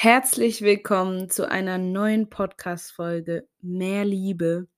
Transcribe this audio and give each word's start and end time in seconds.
Herzlich 0.00 0.62
willkommen 0.62 1.28
zu 1.28 1.50
einer 1.50 1.76
neuen 1.76 2.30
Podcast-Folge 2.30 3.48
Mehr 3.60 4.04
Liebe. 4.04 4.68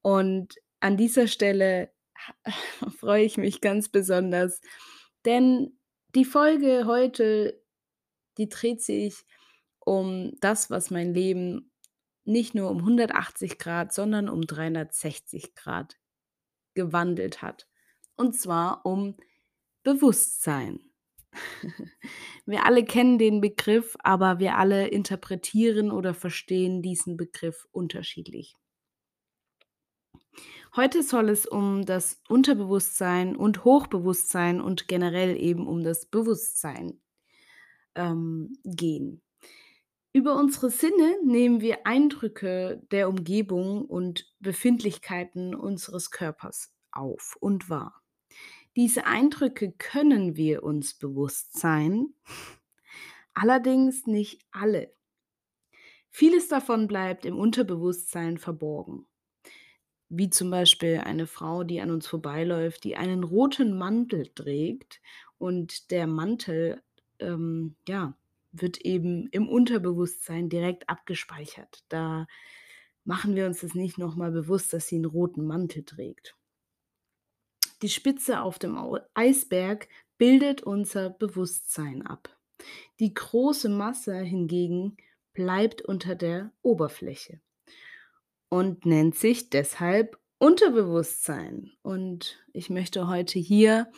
Und 0.00 0.54
an 0.78 0.96
dieser 0.96 1.26
Stelle 1.26 1.90
freue 3.00 3.24
ich 3.24 3.36
mich 3.36 3.60
ganz 3.60 3.88
besonders, 3.88 4.60
denn 5.24 5.76
die 6.14 6.24
Folge 6.24 6.84
heute, 6.86 7.60
die 8.38 8.48
dreht 8.48 8.80
sich 8.80 9.24
um 9.80 10.36
das, 10.38 10.70
was 10.70 10.92
mein 10.92 11.12
Leben 11.12 11.72
nicht 12.22 12.54
nur 12.54 12.70
um 12.70 12.78
180 12.78 13.58
Grad, 13.58 13.92
sondern 13.92 14.28
um 14.28 14.42
360 14.42 15.56
Grad 15.56 15.98
gewandelt 16.74 17.42
hat. 17.42 17.66
Und 18.14 18.38
zwar 18.38 18.86
um 18.86 19.16
Bewusstsein. 19.82 20.93
Wir 22.46 22.64
alle 22.66 22.84
kennen 22.84 23.18
den 23.18 23.40
Begriff, 23.40 23.96
aber 24.00 24.38
wir 24.38 24.58
alle 24.58 24.88
interpretieren 24.88 25.90
oder 25.90 26.12
verstehen 26.12 26.82
diesen 26.82 27.16
Begriff 27.16 27.66
unterschiedlich. 27.72 28.54
Heute 30.76 31.02
soll 31.02 31.28
es 31.28 31.46
um 31.46 31.86
das 31.86 32.20
Unterbewusstsein 32.28 33.36
und 33.36 33.64
Hochbewusstsein 33.64 34.60
und 34.60 34.88
generell 34.88 35.40
eben 35.40 35.66
um 35.66 35.84
das 35.84 36.06
Bewusstsein 36.06 37.00
ähm, 37.94 38.52
gehen. 38.64 39.22
Über 40.12 40.36
unsere 40.36 40.70
Sinne 40.70 41.16
nehmen 41.24 41.60
wir 41.60 41.86
Eindrücke 41.86 42.82
der 42.90 43.08
Umgebung 43.08 43.84
und 43.84 44.32
Befindlichkeiten 44.40 45.54
unseres 45.54 46.10
Körpers 46.10 46.72
auf 46.92 47.36
und 47.40 47.68
wahr. 47.68 48.03
Diese 48.76 49.06
Eindrücke 49.06 49.72
können 49.72 50.36
wir 50.36 50.64
uns 50.64 50.94
bewusst 50.94 51.58
sein, 51.58 52.08
allerdings 53.32 54.06
nicht 54.06 54.42
alle. 54.50 54.92
Vieles 56.10 56.48
davon 56.48 56.86
bleibt 56.88 57.24
im 57.24 57.38
Unterbewusstsein 57.38 58.38
verborgen. 58.38 59.06
Wie 60.08 60.30
zum 60.30 60.50
Beispiel 60.50 60.98
eine 61.04 61.26
Frau, 61.26 61.64
die 61.64 61.80
an 61.80 61.90
uns 61.90 62.06
vorbeiläuft, 62.06 62.84
die 62.84 62.96
einen 62.96 63.24
roten 63.24 63.76
Mantel 63.76 64.28
trägt 64.34 65.00
und 65.38 65.90
der 65.90 66.06
Mantel, 66.06 66.82
ähm, 67.18 67.76
ja, 67.88 68.16
wird 68.52 68.80
eben 68.82 69.28
im 69.30 69.48
Unterbewusstsein 69.48 70.48
direkt 70.48 70.88
abgespeichert. 70.88 71.84
Da 71.88 72.26
machen 73.04 73.34
wir 73.34 73.46
uns 73.46 73.60
das 73.60 73.74
nicht 73.74 73.98
nochmal 73.98 74.30
bewusst, 74.30 74.72
dass 74.72 74.86
sie 74.86 74.96
einen 74.96 75.04
roten 75.06 75.46
Mantel 75.46 75.84
trägt. 75.84 76.36
Die 77.82 77.88
Spitze 77.88 78.40
auf 78.40 78.58
dem 78.58 78.78
Eisberg 79.14 79.88
bildet 80.18 80.62
unser 80.62 81.10
Bewusstsein 81.10 82.06
ab. 82.06 82.36
Die 83.00 83.12
große 83.12 83.68
Masse 83.68 84.16
hingegen 84.18 84.96
bleibt 85.32 85.82
unter 85.82 86.14
der 86.14 86.52
Oberfläche 86.62 87.40
und 88.48 88.86
nennt 88.86 89.16
sich 89.16 89.50
deshalb 89.50 90.18
Unterbewusstsein. 90.38 91.72
Und 91.82 92.44
ich 92.52 92.70
möchte 92.70 93.08
heute 93.08 93.38
hier 93.38 93.90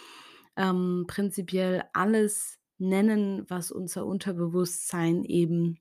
ähm, 0.57 1.05
prinzipiell 1.07 1.85
alles 1.93 2.59
nennen, 2.79 3.45
was 3.49 3.71
unser 3.71 4.07
Unterbewusstsein 4.07 5.25
eben 5.25 5.81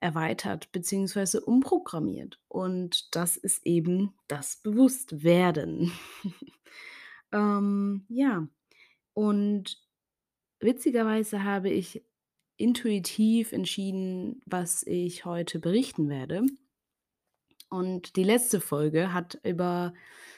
erweitert 0.00 0.72
bzw. 0.72 1.38
umprogrammiert. 1.38 2.40
Und 2.48 3.14
das 3.14 3.36
ist 3.36 3.66
eben 3.66 4.14
das 4.28 4.56
Bewusstwerden. 4.56 5.92
Ähm, 7.36 8.06
ja, 8.08 8.48
und 9.12 9.78
witzigerweise 10.58 11.44
habe 11.44 11.68
ich 11.68 12.02
intuitiv 12.56 13.52
entschieden, 13.52 14.40
was 14.46 14.82
ich 14.84 15.26
heute 15.26 15.58
berichten 15.58 16.08
werde. 16.08 16.46
Und 17.68 18.16
die 18.16 18.24
letzte 18.24 18.60
Folge 18.60 19.12
hat 19.12 19.38
über 19.44 19.92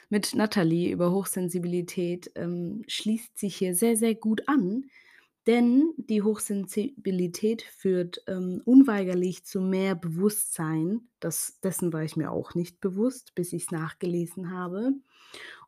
mit 0.09 0.33
Nathalie 0.35 0.91
über 0.91 1.11
Hochsensibilität 1.11 2.31
ähm, 2.35 2.83
schließt 2.87 3.37
sich 3.37 3.55
hier 3.55 3.75
sehr, 3.75 3.95
sehr 3.95 4.15
gut 4.15 4.47
an, 4.47 4.85
denn 5.45 5.93
die 5.97 6.23
Hochsensibilität 6.23 7.61
führt 7.61 8.23
ähm, 8.27 8.61
unweigerlich 8.65 9.45
zu 9.45 9.61
mehr 9.61 9.95
Bewusstsein. 9.95 11.07
Das, 11.19 11.59
dessen 11.61 11.93
war 11.93 12.03
ich 12.03 12.15
mir 12.15 12.31
auch 12.31 12.55
nicht 12.55 12.81
bewusst, 12.81 13.35
bis 13.35 13.53
ich 13.53 13.63
es 13.63 13.71
nachgelesen 13.71 14.51
habe. 14.51 14.93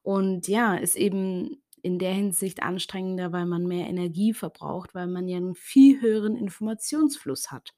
Und 0.03 0.47
ja, 0.47 0.75
ist 0.75 0.95
eben 0.95 1.61
in 1.81 1.99
der 1.99 2.13
Hinsicht 2.13 2.61
anstrengender, 2.63 3.31
weil 3.31 3.45
man 3.45 3.65
mehr 3.65 3.87
Energie 3.87 4.33
verbraucht, 4.33 4.93
weil 4.93 5.07
man 5.07 5.27
ja 5.27 5.37
einen 5.37 5.55
viel 5.55 6.01
höheren 6.01 6.35
Informationsfluss 6.35 7.51
hat. 7.51 7.73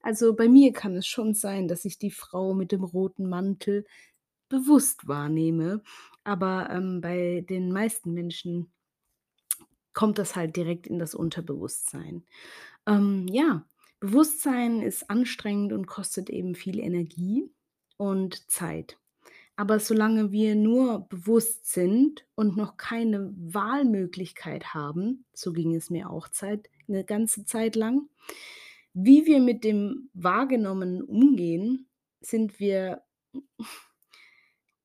Also 0.00 0.34
bei 0.34 0.48
mir 0.48 0.72
kann 0.72 0.96
es 0.96 1.06
schon 1.06 1.34
sein, 1.34 1.68
dass 1.68 1.84
ich 1.84 1.98
die 1.98 2.10
Frau 2.10 2.54
mit 2.54 2.72
dem 2.72 2.84
roten 2.84 3.28
Mantel 3.28 3.84
bewusst 4.48 5.08
wahrnehme, 5.08 5.82
aber 6.24 6.70
ähm, 6.70 7.00
bei 7.00 7.44
den 7.48 7.72
meisten 7.72 8.14
Menschen 8.14 8.70
kommt 9.92 10.18
das 10.18 10.36
halt 10.36 10.56
direkt 10.56 10.86
in 10.86 10.98
das 10.98 11.14
Unterbewusstsein. 11.14 12.24
Ähm, 12.86 13.26
ja, 13.28 13.64
Bewusstsein 14.00 14.80
ist 14.80 15.10
anstrengend 15.10 15.72
und 15.72 15.86
kostet 15.86 16.30
eben 16.30 16.54
viel 16.54 16.78
Energie 16.78 17.50
und 17.96 18.48
Zeit. 18.48 18.96
Aber 19.58 19.80
solange 19.80 20.30
wir 20.30 20.54
nur 20.54 21.08
bewusst 21.08 21.66
sind 21.66 22.24
und 22.36 22.56
noch 22.56 22.76
keine 22.76 23.34
Wahlmöglichkeit 23.36 24.72
haben, 24.72 25.24
so 25.32 25.52
ging 25.52 25.74
es 25.74 25.90
mir 25.90 26.10
auch 26.10 26.28
Zeit, 26.28 26.70
eine 26.86 27.04
ganze 27.04 27.44
Zeit 27.44 27.74
lang, 27.74 28.08
wie 28.94 29.26
wir 29.26 29.40
mit 29.40 29.64
dem 29.64 30.10
Wahrgenommenen 30.14 31.02
umgehen, 31.02 31.88
sind 32.20 32.60
wir 32.60 33.02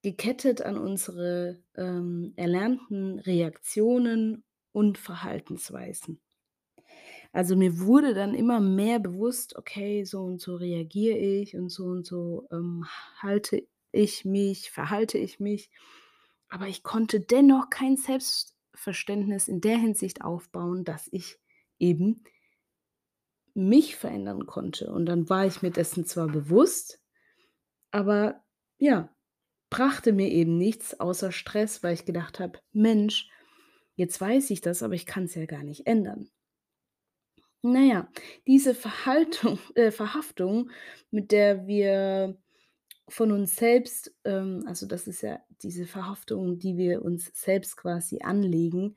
gekettet 0.01 0.63
an 0.63 0.79
unsere 0.79 1.61
ähm, 1.75 2.33
erlernten 2.35 3.19
Reaktionen 3.19 4.43
und 4.71 4.97
Verhaltensweisen. 4.97 6.19
Also 7.31 7.55
mir 7.55 7.79
wurde 7.79 8.15
dann 8.15 8.33
immer 8.33 8.59
mehr 8.59 8.97
bewusst, 8.99 9.55
okay, 9.55 10.03
so 10.03 10.23
und 10.23 10.41
so 10.41 10.55
reagiere 10.55 11.17
ich 11.17 11.55
und 11.55 11.69
so 11.69 11.85
und 11.85 12.07
so 12.07 12.47
ähm, 12.51 12.85
halte 13.21 13.67
ich 13.93 14.25
mich, 14.25 14.71
verhalte 14.71 15.17
ich 15.17 15.39
mich. 15.39 15.69
Aber 16.49 16.67
ich 16.67 16.83
konnte 16.83 17.21
dennoch 17.21 17.69
kein 17.69 17.95
Selbstverständnis 17.95 19.47
in 19.47 19.61
der 19.61 19.77
Hinsicht 19.77 20.21
aufbauen, 20.21 20.83
dass 20.83 21.07
ich 21.11 21.39
eben 21.79 22.23
mich 23.53 23.95
verändern 23.95 24.45
konnte. 24.45 24.91
Und 24.91 25.05
dann 25.05 25.29
war 25.29 25.45
ich 25.45 25.61
mir 25.61 25.71
dessen 25.71 26.05
zwar 26.05 26.27
bewusst, 26.27 26.99
aber 27.91 28.43
ja, 28.79 29.13
brachte 29.69 30.11
mir 30.11 30.29
eben 30.29 30.57
nichts 30.57 30.99
außer 30.99 31.31
Stress, 31.31 31.83
weil 31.83 31.93
ich 31.93 32.05
gedacht 32.05 32.39
habe, 32.39 32.59
Mensch, 32.71 33.29
jetzt 33.95 34.19
weiß 34.19 34.49
ich 34.49 34.61
das, 34.61 34.83
aber 34.83 34.95
ich 34.95 35.05
kann 35.05 35.25
es 35.25 35.35
ja 35.35 35.45
gar 35.45 35.63
nicht 35.63 35.87
ändern. 35.87 36.29
Naja, 37.61 38.09
diese 38.45 38.75
Verhaltung, 38.75 39.59
äh, 39.75 39.91
Verhaftung, 39.91 40.69
mit 41.11 41.31
der 41.31 41.67
wir 41.67 42.37
von 43.09 43.31
uns 43.31 43.55
selbst, 43.55 44.13
ähm, 44.23 44.63
also 44.67 44.85
das 44.85 45.07
ist 45.07 45.21
ja 45.21 45.39
diese 45.61 45.85
Verhaftung, 45.85 46.59
die 46.59 46.77
wir 46.77 47.03
uns 47.03 47.31
selbst 47.33 47.77
quasi 47.77 48.19
anlegen, 48.21 48.95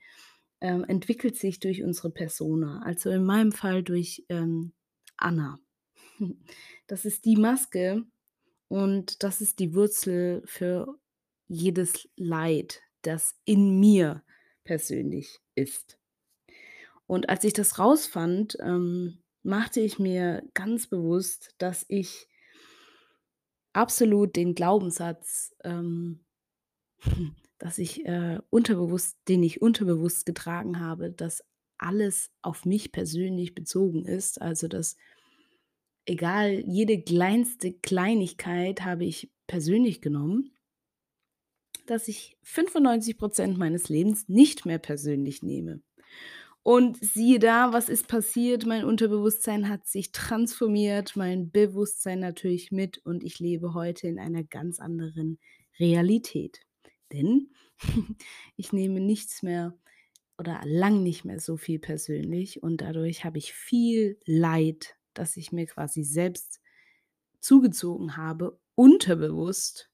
ähm, 0.61 0.83
entwickelt 0.85 1.35
sich 1.37 1.59
durch 1.59 1.83
unsere 1.83 2.09
Persona. 2.09 2.81
Also 2.83 3.09
in 3.09 3.23
meinem 3.23 3.51
Fall 3.51 3.83
durch 3.83 4.25
ähm, 4.29 4.73
Anna. 5.17 5.59
Das 6.89 7.03
ist 7.03 7.25
die 7.25 7.35
Maske 7.35 8.05
und 8.69 9.21
das 9.21 9.41
ist 9.41 9.59
die 9.59 9.75
Wurzel 9.75 10.41
für 10.45 10.97
jedes 11.49 12.07
Leid, 12.15 12.81
das 13.01 13.35
in 13.43 13.77
mir 13.81 14.23
persönlich 14.63 15.39
ist. 15.53 15.99
Und 17.07 17.27
als 17.27 17.43
ich 17.43 17.51
das 17.51 17.77
rausfand, 17.77 18.57
ähm, 18.61 19.17
machte 19.43 19.81
ich 19.81 19.99
mir 19.99 20.43
ganz 20.53 20.87
bewusst, 20.87 21.55
dass 21.57 21.85
ich 21.89 22.27
absolut 23.77 24.35
den 24.35 24.55
Glaubenssatz, 24.55 25.55
ähm, 25.63 26.25
dass 27.59 27.77
ich 27.77 28.05
äh, 28.05 28.39
unterbewusst, 28.49 29.17
den 29.27 29.43
ich 29.43 29.61
unterbewusst 29.61 30.25
getragen 30.25 30.79
habe, 30.79 31.11
dass 31.11 31.43
alles 31.77 32.31
auf 32.41 32.65
mich 32.65 32.91
persönlich 32.91 33.53
bezogen 33.55 34.05
ist. 34.05 34.41
Also 34.41 34.67
dass 34.67 34.97
egal, 36.05 36.63
jede 36.65 37.01
kleinste 37.01 37.71
Kleinigkeit 37.71 38.83
habe 38.83 39.05
ich 39.05 39.31
persönlich 39.45 40.01
genommen, 40.01 40.51
dass 41.85 42.07
ich 42.07 42.37
95 42.43 43.17
Prozent 43.17 43.57
meines 43.57 43.89
Lebens 43.89 44.27
nicht 44.27 44.65
mehr 44.65 44.79
persönlich 44.79 45.41
nehme. 45.43 45.81
Und 46.67 46.97
siehe 47.01 47.39
da, 47.39 47.71
was 47.71 47.87
ist 47.87 48.09
passiert? 48.09 48.65
Mein 48.65 48.83
Unterbewusstsein 48.83 49.69
hat 49.69 49.87
sich 49.87 50.11
transformiert, 50.11 51.15
mein 51.15 51.49
Bewusstsein 51.49 52.19
natürlich 52.19 52.71
mit 52.73 52.97
und 53.05 53.23
ich 53.23 53.39
lebe 53.39 53.73
heute 53.73 54.07
in 54.07 54.19
einer 54.19 54.43
ganz 54.43 54.79
anderen 54.79 55.39
Realität. 55.79 56.59
Denn 57.13 57.53
ich 58.57 58.73
nehme 58.73 58.99
nichts 58.99 59.43
mehr 59.43 59.77
oder 60.37 60.59
lang 60.65 61.03
nicht 61.03 61.23
mehr 61.23 61.39
so 61.39 61.55
viel 61.55 61.79
persönlich 61.79 62.61
und 62.61 62.81
dadurch 62.81 63.23
habe 63.23 63.37
ich 63.37 63.53
viel 63.53 64.19
Leid 64.25 64.97
das 65.17 65.37
ich 65.37 65.51
mir 65.51 65.65
quasi 65.65 66.03
selbst 66.03 66.61
zugezogen 67.39 68.17
habe, 68.17 68.59
unterbewusst 68.75 69.89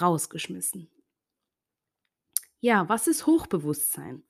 rausgeschmissen. 0.00 0.90
Ja, 2.60 2.88
was 2.88 3.06
ist 3.06 3.26
Hochbewusstsein? 3.26 4.22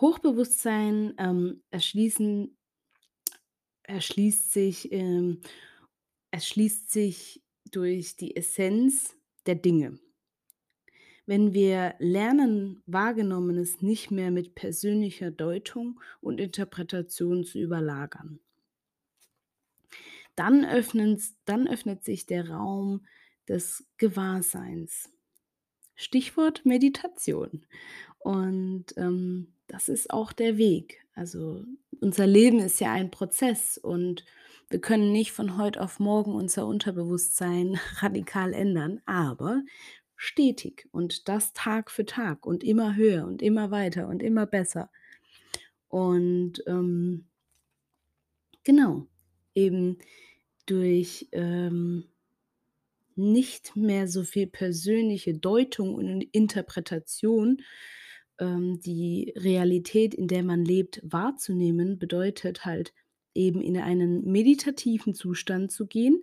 Hochbewusstsein 0.00 1.14
ähm, 1.18 1.62
erschließen, 1.70 2.56
erschließt 3.84 4.52
sich, 4.52 4.92
ähm, 4.92 5.40
erschließt 6.30 6.90
sich 6.90 7.42
durch 7.70 8.16
die 8.16 8.36
Essenz 8.36 9.16
der 9.46 9.54
Dinge. 9.54 9.98
Wenn 11.26 11.54
wir 11.54 11.94
lernen, 11.98 12.82
Wahrgenommenes 12.86 13.80
nicht 13.80 14.10
mehr 14.10 14.30
mit 14.30 14.54
persönlicher 14.54 15.30
Deutung 15.30 16.00
und 16.20 16.38
Interpretation 16.38 17.44
zu 17.44 17.58
überlagern, 17.58 18.40
dann, 20.36 20.62
dann 21.44 21.68
öffnet 21.68 22.04
sich 22.04 22.26
der 22.26 22.50
Raum 22.50 23.06
des 23.48 23.86
Gewahrseins. 23.96 25.10
Stichwort 25.96 26.66
Meditation. 26.66 27.66
Und 28.24 28.86
ähm, 28.96 29.48
das 29.66 29.90
ist 29.90 30.10
auch 30.10 30.32
der 30.32 30.56
Weg. 30.56 31.04
Also 31.14 31.62
unser 32.00 32.26
Leben 32.26 32.58
ist 32.58 32.80
ja 32.80 32.90
ein 32.90 33.10
Prozess 33.10 33.76
und 33.76 34.24
wir 34.70 34.80
können 34.80 35.12
nicht 35.12 35.32
von 35.32 35.58
heute 35.58 35.82
auf 35.82 36.00
morgen 36.00 36.32
unser 36.32 36.66
Unterbewusstsein 36.66 37.78
radikal 37.98 38.54
ändern, 38.54 39.02
aber 39.04 39.62
stetig 40.16 40.88
und 40.90 41.28
das 41.28 41.52
Tag 41.52 41.90
für 41.90 42.06
Tag 42.06 42.46
und 42.46 42.64
immer 42.64 42.96
höher 42.96 43.26
und 43.26 43.42
immer 43.42 43.70
weiter 43.70 44.08
und 44.08 44.22
immer 44.22 44.46
besser. 44.46 44.90
Und 45.88 46.64
ähm, 46.66 47.26
genau, 48.62 49.06
eben 49.54 49.98
durch 50.64 51.28
ähm, 51.32 52.04
nicht 53.16 53.76
mehr 53.76 54.08
so 54.08 54.22
viel 54.22 54.46
persönliche 54.46 55.34
Deutung 55.34 55.94
und 55.94 56.22
Interpretation 56.32 57.60
ähm, 58.38 58.80
die 58.80 59.34
Realität, 59.36 60.14
in 60.14 60.28
der 60.28 60.42
man 60.42 60.64
lebt, 60.64 61.02
wahrzunehmen, 61.04 61.98
bedeutet 61.98 62.64
halt 62.64 62.94
eben 63.34 63.60
in 63.60 63.76
einen 63.76 64.24
meditativen 64.30 65.14
Zustand 65.14 65.72
zu 65.72 65.86
gehen, 65.86 66.22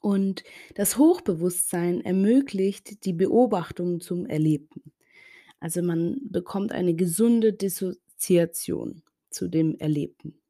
Und 0.00 0.42
das 0.74 0.98
Hochbewusstsein 0.98 2.04
ermöglicht 2.04 3.04
die 3.04 3.12
Beobachtung 3.12 4.00
zum 4.00 4.26
Erlebten. 4.26 4.92
Also 5.60 5.80
man 5.80 6.18
bekommt 6.24 6.72
eine 6.72 6.94
gesunde 6.94 7.52
Dissoziation 7.52 9.04
zu 9.30 9.46
dem 9.48 9.76
Erlebten. 9.78 10.42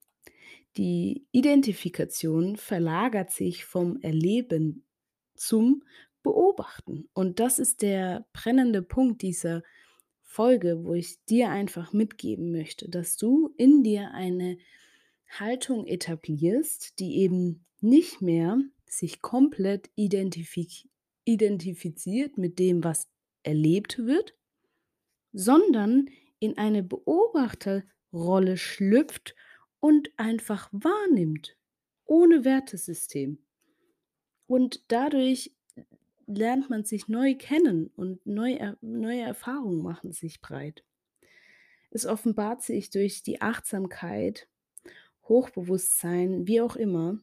Die 0.78 1.26
Identifikation 1.32 2.56
verlagert 2.56 3.30
sich 3.30 3.66
vom 3.66 4.00
Erleben 4.00 4.86
zum 5.34 5.82
Beobachten. 6.22 7.10
Und 7.12 7.40
das 7.40 7.58
ist 7.58 7.82
der 7.82 8.26
brennende 8.32 8.80
Punkt 8.80 9.20
dieser 9.20 9.62
Folge, 10.32 10.82
wo 10.82 10.94
ich 10.94 11.22
dir 11.26 11.50
einfach 11.50 11.92
mitgeben 11.92 12.52
möchte, 12.52 12.88
dass 12.88 13.18
du 13.18 13.52
in 13.58 13.82
dir 13.82 14.12
eine 14.12 14.56
Haltung 15.28 15.86
etablierst, 15.86 16.98
die 16.98 17.18
eben 17.18 17.66
nicht 17.82 18.22
mehr 18.22 18.58
sich 18.86 19.20
komplett 19.20 19.90
identifiz 19.94 20.88
identifiziert 21.24 22.38
mit 22.38 22.58
dem, 22.58 22.82
was 22.82 23.08
erlebt 23.42 23.98
wird, 23.98 24.34
sondern 25.32 26.08
in 26.40 26.56
eine 26.56 26.82
Beobachterrolle 26.82 28.56
schlüpft 28.56 29.36
und 29.80 30.10
einfach 30.16 30.68
wahrnimmt, 30.72 31.56
ohne 32.04 32.44
Wertesystem. 32.44 33.38
Und 34.46 34.82
dadurch 34.88 35.54
lernt 36.38 36.70
man 36.70 36.84
sich 36.84 37.08
neu 37.08 37.34
kennen 37.34 37.88
und 37.96 38.24
neue, 38.26 38.76
neue 38.80 39.22
Erfahrungen 39.22 39.82
machen 39.82 40.12
sich 40.12 40.40
breit. 40.40 40.84
Es 41.90 42.06
offenbart 42.06 42.62
sich 42.62 42.90
durch 42.90 43.22
die 43.22 43.40
Achtsamkeit, 43.40 44.48
Hochbewusstsein, 45.28 46.46
wie 46.46 46.60
auch 46.60 46.76
immer, 46.76 47.18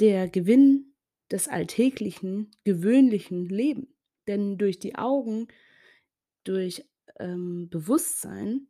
der 0.00 0.28
Gewinn 0.28 0.94
des 1.30 1.48
alltäglichen, 1.48 2.50
gewöhnlichen 2.64 3.48
Lebens. 3.48 3.88
Denn 4.26 4.58
durch 4.58 4.78
die 4.78 4.96
Augen, 4.96 5.46
durch 6.44 6.84
ähm, 7.18 7.68
Bewusstsein 7.70 8.66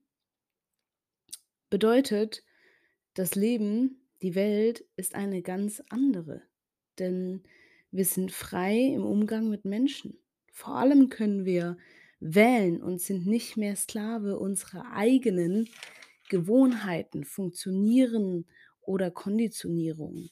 bedeutet, 1.70 2.44
das 3.14 3.34
Leben, 3.34 4.06
die 4.20 4.34
Welt 4.34 4.84
ist 4.96 5.14
eine 5.14 5.42
ganz 5.42 5.82
andere. 5.88 6.42
Denn 6.98 7.42
wir 7.96 8.04
sind 8.04 8.30
frei 8.30 8.76
im 8.78 9.04
Umgang 9.04 9.48
mit 9.48 9.64
Menschen. 9.64 10.18
Vor 10.52 10.76
allem 10.76 11.08
können 11.08 11.44
wir 11.44 11.76
wählen 12.20 12.82
und 12.82 13.00
sind 13.00 13.26
nicht 13.26 13.56
mehr 13.56 13.76
Sklave 13.76 14.38
unserer 14.38 14.92
eigenen 14.92 15.68
Gewohnheiten, 16.28 17.24
Funktionieren 17.24 18.46
oder 18.80 19.10
Konditionierung. 19.10 20.28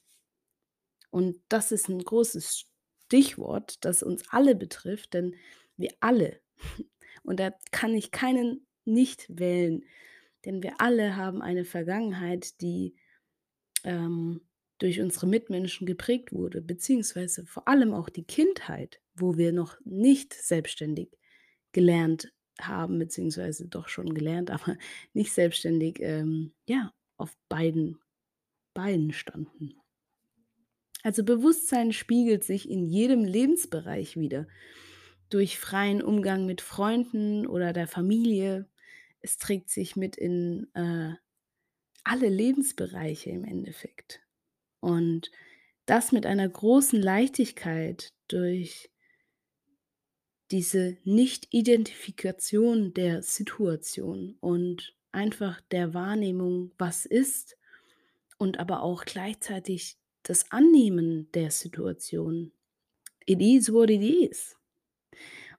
Und 1.10 1.40
das 1.48 1.72
ist 1.72 1.88
ein 1.88 2.00
großes 2.00 2.66
Stichwort, 3.06 3.84
das 3.84 4.02
uns 4.02 4.28
alle 4.28 4.54
betrifft, 4.54 5.14
denn 5.14 5.34
wir 5.76 5.90
alle, 6.00 6.40
und 7.22 7.40
da 7.40 7.52
kann 7.70 7.94
ich 7.94 8.10
keinen 8.10 8.66
nicht 8.84 9.26
wählen, 9.28 9.84
denn 10.44 10.62
wir 10.62 10.80
alle 10.80 11.16
haben 11.16 11.40
eine 11.40 11.64
Vergangenheit, 11.64 12.60
die 12.60 12.94
ähm, 13.84 14.42
durch 14.84 15.00
unsere 15.00 15.26
Mitmenschen 15.26 15.86
geprägt 15.86 16.34
wurde, 16.34 16.60
beziehungsweise 16.60 17.46
vor 17.46 17.66
allem 17.66 17.94
auch 17.94 18.10
die 18.10 18.24
Kindheit, 18.24 19.00
wo 19.14 19.38
wir 19.38 19.50
noch 19.50 19.80
nicht 19.86 20.34
selbstständig 20.34 21.08
gelernt 21.72 22.30
haben, 22.60 22.98
beziehungsweise 22.98 23.66
doch 23.66 23.88
schon 23.88 24.12
gelernt, 24.12 24.50
aber 24.50 24.76
nicht 25.14 25.32
selbstständig, 25.32 26.00
ähm, 26.00 26.52
ja, 26.68 26.92
auf 27.16 27.34
beiden 27.48 27.98
Beinen 28.74 29.14
standen. 29.14 29.74
Also 31.02 31.24
Bewusstsein 31.24 31.94
spiegelt 31.94 32.44
sich 32.44 32.68
in 32.68 32.84
jedem 32.84 33.24
Lebensbereich 33.24 34.18
wider. 34.18 34.46
Durch 35.30 35.58
freien 35.58 36.02
Umgang 36.02 36.44
mit 36.44 36.60
Freunden 36.60 37.46
oder 37.46 37.72
der 37.72 37.88
Familie. 37.88 38.68
Es 39.22 39.38
trägt 39.38 39.70
sich 39.70 39.96
mit 39.96 40.16
in 40.16 40.66
äh, 40.74 41.14
alle 42.04 42.28
Lebensbereiche 42.28 43.30
im 43.30 43.44
Endeffekt. 43.44 44.23
Und 44.84 45.30
das 45.86 46.12
mit 46.12 46.26
einer 46.26 46.46
großen 46.46 47.00
Leichtigkeit 47.00 48.12
durch 48.28 48.90
diese 50.50 50.98
Nicht-Identifikation 51.04 52.92
der 52.92 53.22
Situation 53.22 54.36
und 54.40 54.94
einfach 55.10 55.62
der 55.70 55.94
Wahrnehmung, 55.94 56.70
was 56.76 57.06
ist, 57.06 57.56
und 58.36 58.58
aber 58.58 58.82
auch 58.82 59.06
gleichzeitig 59.06 59.96
das 60.22 60.50
Annehmen 60.50 61.32
der 61.32 61.50
Situation. 61.50 62.52
It 63.24 63.40
is 63.40 63.72
what 63.72 63.88
it 63.88 64.02
is. 64.02 64.54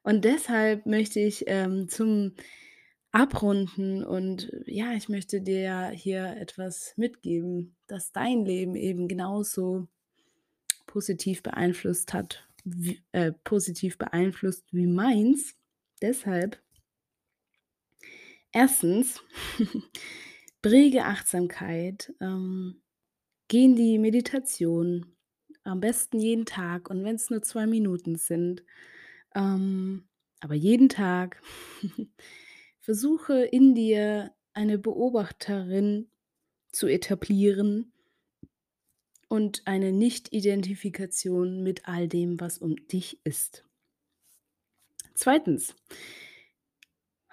Und 0.04 0.24
deshalb 0.24 0.86
möchte 0.86 1.20
ich 1.20 1.46
ähm, 1.48 1.90
zum 1.90 2.36
Abrunden 3.16 4.04
und 4.04 4.52
ja, 4.66 4.92
ich 4.92 5.08
möchte 5.08 5.40
dir 5.40 5.88
hier 5.88 6.36
etwas 6.36 6.94
mitgeben, 6.98 7.78
das 7.88 8.12
dein 8.12 8.44
Leben 8.44 8.76
eben 8.76 9.08
genauso 9.08 9.88
positiv 10.86 11.42
beeinflusst 11.42 12.14
hat, 12.14 12.46
wie, 12.66 13.02
äh, 13.14 13.32
positiv 13.32 13.98
beeinflusst 13.98 14.66
wie 14.74 14.86
meins. 14.86 15.56
Deshalb, 16.02 16.62
erstens, 18.52 19.24
präge 20.62 21.06
Achtsamkeit, 21.06 22.14
ähm, 22.20 22.82
geh 23.48 23.64
in 23.64 23.78
die 23.78 23.98
Meditation, 23.98 25.16
am 25.64 25.80
besten 25.80 26.20
jeden 26.20 26.46
Tag 26.46 26.90
und 26.90 27.06
wenn 27.06 27.16
es 27.16 27.30
nur 27.30 27.42
zwei 27.44 27.66
Minuten 27.66 28.18
sind, 28.18 28.66
ähm, 29.34 30.10
aber 30.42 30.56
jeden 30.56 30.90
Tag. 30.90 31.42
Versuche 32.86 33.44
in 33.44 33.74
dir 33.74 34.32
eine 34.54 34.78
Beobachterin 34.78 36.08
zu 36.72 36.86
etablieren 36.86 37.92
und 39.28 39.64
eine 39.66 39.92
Nicht-Identifikation 39.92 41.64
mit 41.64 41.88
all 41.88 42.08
dem, 42.08 42.40
was 42.40 42.60
um 42.60 42.76
dich 42.88 43.20
ist. 43.24 43.66
Zweitens, 45.16 45.74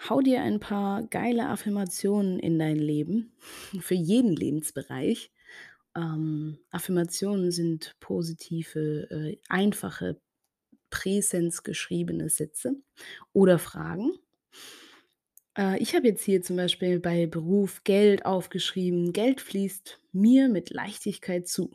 hau 0.08 0.22
dir 0.22 0.40
ein 0.40 0.58
paar 0.58 1.06
geile 1.08 1.50
Affirmationen 1.50 2.38
in 2.38 2.58
dein 2.58 2.76
Leben, 2.76 3.34
für 3.78 3.94
jeden 3.94 4.34
Lebensbereich. 4.34 5.30
Ähm, 5.94 6.60
Affirmationen 6.70 7.50
sind 7.50 7.94
positive, 8.00 9.06
äh, 9.10 9.36
einfache, 9.50 10.18
präsenzgeschriebene 10.88 12.30
Sätze 12.30 12.76
oder 13.34 13.58
Fragen. 13.58 14.12
Äh, 15.56 15.78
ich 15.82 15.94
habe 15.94 16.08
jetzt 16.08 16.24
hier 16.24 16.42
zum 16.42 16.56
Beispiel 16.56 17.00
bei 17.00 17.26
Beruf 17.26 17.84
Geld 17.84 18.24
aufgeschrieben. 18.24 19.12
Geld 19.12 19.40
fließt 19.40 20.00
mir 20.12 20.48
mit 20.48 20.70
Leichtigkeit 20.70 21.48
zu. 21.48 21.70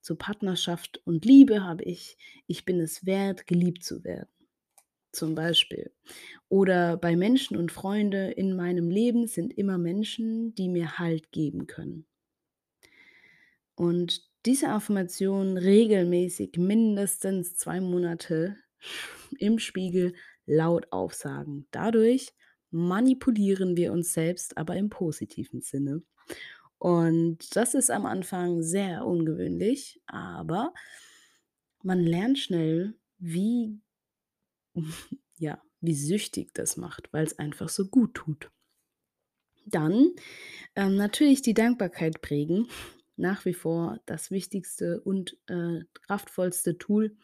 Zur 0.00 0.18
Partnerschaft 0.18 1.00
und 1.04 1.24
Liebe 1.24 1.64
habe 1.64 1.82
ich, 1.84 2.16
ich 2.46 2.64
bin 2.64 2.80
es 2.80 3.06
wert, 3.06 3.46
geliebt 3.46 3.82
zu 3.82 4.04
werden. 4.04 4.28
Zum 5.12 5.34
Beispiel. 5.34 5.90
Oder 6.48 6.96
bei 6.96 7.16
Menschen 7.16 7.56
und 7.56 7.72
Freunde 7.72 8.30
in 8.32 8.54
meinem 8.54 8.90
Leben 8.90 9.26
sind 9.26 9.56
immer 9.56 9.78
Menschen, 9.78 10.54
die 10.54 10.68
mir 10.68 10.98
Halt 10.98 11.32
geben 11.32 11.66
können. 11.66 12.06
Und 13.74 14.22
diese 14.46 14.68
Affirmation 14.68 15.56
regelmäßig 15.56 16.56
mindestens 16.56 17.56
zwei 17.56 17.80
Monate 17.80 18.56
im 19.38 19.58
Spiegel 19.58 20.14
laut 20.46 20.92
aufsagen. 20.92 21.66
Dadurch 21.72 22.32
manipulieren 22.70 23.76
wir 23.76 23.92
uns 23.92 24.12
selbst, 24.12 24.56
aber 24.56 24.76
im 24.76 24.90
positiven 24.90 25.60
Sinne. 25.60 26.02
Und 26.78 27.56
das 27.56 27.74
ist 27.74 27.90
am 27.90 28.06
Anfang 28.06 28.62
sehr 28.62 29.06
ungewöhnlich, 29.06 30.02
aber 30.06 30.74
man 31.82 32.00
lernt 32.00 32.38
schnell, 32.38 32.94
wie, 33.18 33.80
ja, 35.38 35.62
wie 35.80 35.94
süchtig 35.94 36.52
das 36.54 36.76
macht, 36.76 37.12
weil 37.12 37.24
es 37.24 37.38
einfach 37.38 37.68
so 37.68 37.86
gut 37.86 38.14
tut. 38.14 38.50
Dann 39.66 40.12
ähm, 40.76 40.96
natürlich 40.96 41.42
die 41.42 41.54
Dankbarkeit 41.54 42.22
prägen. 42.22 42.68
Nach 43.18 43.46
wie 43.46 43.54
vor 43.54 43.98
das 44.04 44.30
wichtigste 44.30 45.00
und 45.00 45.38
äh, 45.46 45.80
kraftvollste 46.02 46.76
Tool. 46.76 47.16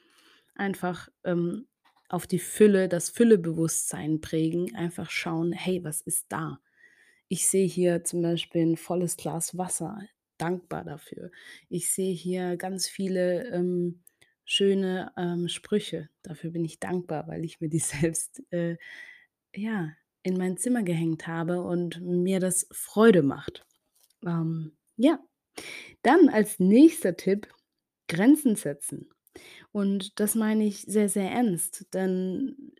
Einfach 0.54 1.10
ähm, 1.22 1.66
auf 2.12 2.26
die 2.26 2.38
Fülle, 2.38 2.88
das 2.88 3.08
Füllebewusstsein 3.08 4.20
prägen, 4.20 4.74
einfach 4.74 5.10
schauen, 5.10 5.52
hey, 5.52 5.82
was 5.82 6.02
ist 6.02 6.26
da? 6.28 6.60
Ich 7.28 7.48
sehe 7.48 7.66
hier 7.66 8.04
zum 8.04 8.20
Beispiel 8.20 8.62
ein 8.62 8.76
volles 8.76 9.16
Glas 9.16 9.56
Wasser, 9.56 9.98
dankbar 10.36 10.84
dafür. 10.84 11.30
Ich 11.70 11.90
sehe 11.90 12.12
hier 12.12 12.58
ganz 12.58 12.86
viele 12.86 13.48
ähm, 13.48 14.02
schöne 14.44 15.10
ähm, 15.16 15.48
Sprüche, 15.48 16.10
dafür 16.22 16.50
bin 16.50 16.66
ich 16.66 16.78
dankbar, 16.78 17.28
weil 17.28 17.44
ich 17.46 17.62
mir 17.62 17.70
die 17.70 17.78
selbst 17.80 18.42
äh, 18.52 18.76
ja, 19.56 19.92
in 20.22 20.36
mein 20.36 20.58
Zimmer 20.58 20.82
gehängt 20.82 21.26
habe 21.26 21.62
und 21.62 22.02
mir 22.02 22.40
das 22.40 22.66
Freude 22.72 23.22
macht. 23.22 23.64
Ähm, 24.26 24.76
ja, 24.96 25.18
dann 26.02 26.28
als 26.28 26.60
nächster 26.60 27.16
Tipp 27.16 27.48
Grenzen 28.06 28.56
setzen. 28.56 29.08
Und 29.72 30.20
das 30.20 30.34
meine 30.34 30.64
ich 30.64 30.82
sehr, 30.82 31.08
sehr 31.08 31.30
ernst, 31.30 31.86
denn 31.94 32.74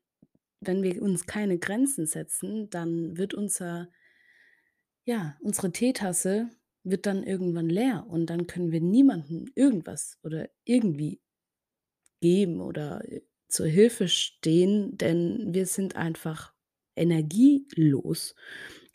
wenn 0.61 0.83
wir 0.83 1.03
uns 1.03 1.27
keine 1.27 1.59
Grenzen 1.59 2.07
setzen, 2.07 2.71
dann 2.71 3.17
wird 3.17 3.35
unser 3.35 3.89
ja, 5.05 5.37
unsere 5.41 5.73
Teetasse 5.73 6.51
wird 6.85 7.07
dann 7.07 7.23
irgendwann 7.23 7.69
leer 7.69 8.07
und 8.09 8.27
dann 8.27 8.47
können 8.47 8.73
wir 8.73 8.81
niemandem 8.81 9.51
irgendwas 9.55 10.19
oder 10.23 10.49
irgendwie 10.65 11.21
geben 12.21 12.61
oder 12.61 13.05
äh, 13.11 13.23
zur 13.49 13.67
Hilfe 13.67 14.09
stehen, 14.09 14.97
denn 14.97 15.53
wir 15.53 15.67
sind 15.67 15.97
einfach 15.97 16.55
energielos. 16.97 18.35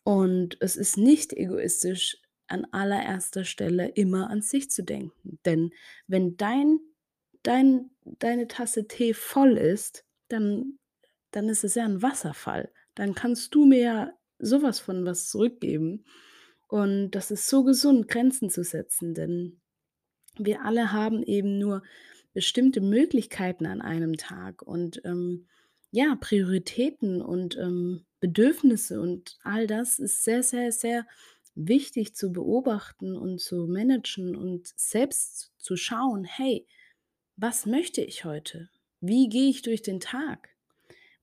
Und 0.04 0.58
es 0.62 0.76
ist 0.76 0.98
nicht 0.98 1.34
egoistisch, 1.34 2.18
an 2.48 2.66
allererster 2.72 3.44
Stelle 3.44 3.90
immer 3.90 4.30
an 4.30 4.42
sich 4.42 4.72
zu 4.72 4.84
denken. 4.84 5.38
Denn 5.46 5.72
wenn 6.08 6.38
dein 6.38 6.80
dein 7.48 7.92
deine 8.06 8.48
Tasse 8.48 8.88
Tee 8.88 9.14
voll 9.14 9.58
ist, 9.58 10.06
dann 10.30 10.80
dann 11.32 11.50
ist 11.50 11.64
es 11.64 11.76
ja 11.76 11.86
ein 11.86 12.02
Wasserfall. 12.02 12.72
Dann 12.96 13.16
kannst 13.16 13.54
du 13.56 13.66
mir 13.66 13.80
ja 13.80 14.14
so 14.40 14.62
von 14.80 15.06
was 15.06 15.30
zurückgeben. 15.30 16.06
Und 16.68 17.12
das 17.12 17.32
ist 17.32 17.48
so 17.48 17.64
gesund, 17.64 18.08
Grenzen 18.10 18.50
zu 18.50 18.64
setzen, 18.64 19.14
denn 19.16 19.62
wir 20.38 20.64
alle 20.64 20.92
haben 20.94 21.24
eben 21.24 21.58
nur 21.60 21.84
bestimmte 22.34 22.82
Möglichkeiten 22.82 23.66
an 23.66 23.82
einem 23.82 24.18
Tag 24.18 24.62
und, 24.62 25.02
ähm, 25.06 25.48
ja, 25.92 26.16
Prioritäten 26.20 27.22
und, 27.22 27.58
ähm, 27.58 28.06
Bedürfnisse 28.20 29.00
und 29.02 29.38
all 29.44 29.68
das 29.68 30.00
ist 30.00 30.24
sehr, 30.24 30.44
sehr, 30.44 30.72
sehr 30.72 31.08
wichtig 31.56 32.16
zu 32.16 32.32
beobachten 32.34 33.16
und 33.16 33.40
zu 33.40 33.68
managen 33.68 34.36
und 34.36 34.68
selbst 34.76 35.54
zu 35.58 35.76
schauen: 35.78 36.24
„Hey, 36.26 36.68
was 37.38 37.66
möchte 37.66 38.02
ich 38.02 38.26
heute? 38.26 38.70
Wie 39.00 39.30
gehe 39.30 39.50
ich 39.50 39.62
durch 39.62 39.82
den 39.84 40.00
Tag? 40.00 40.50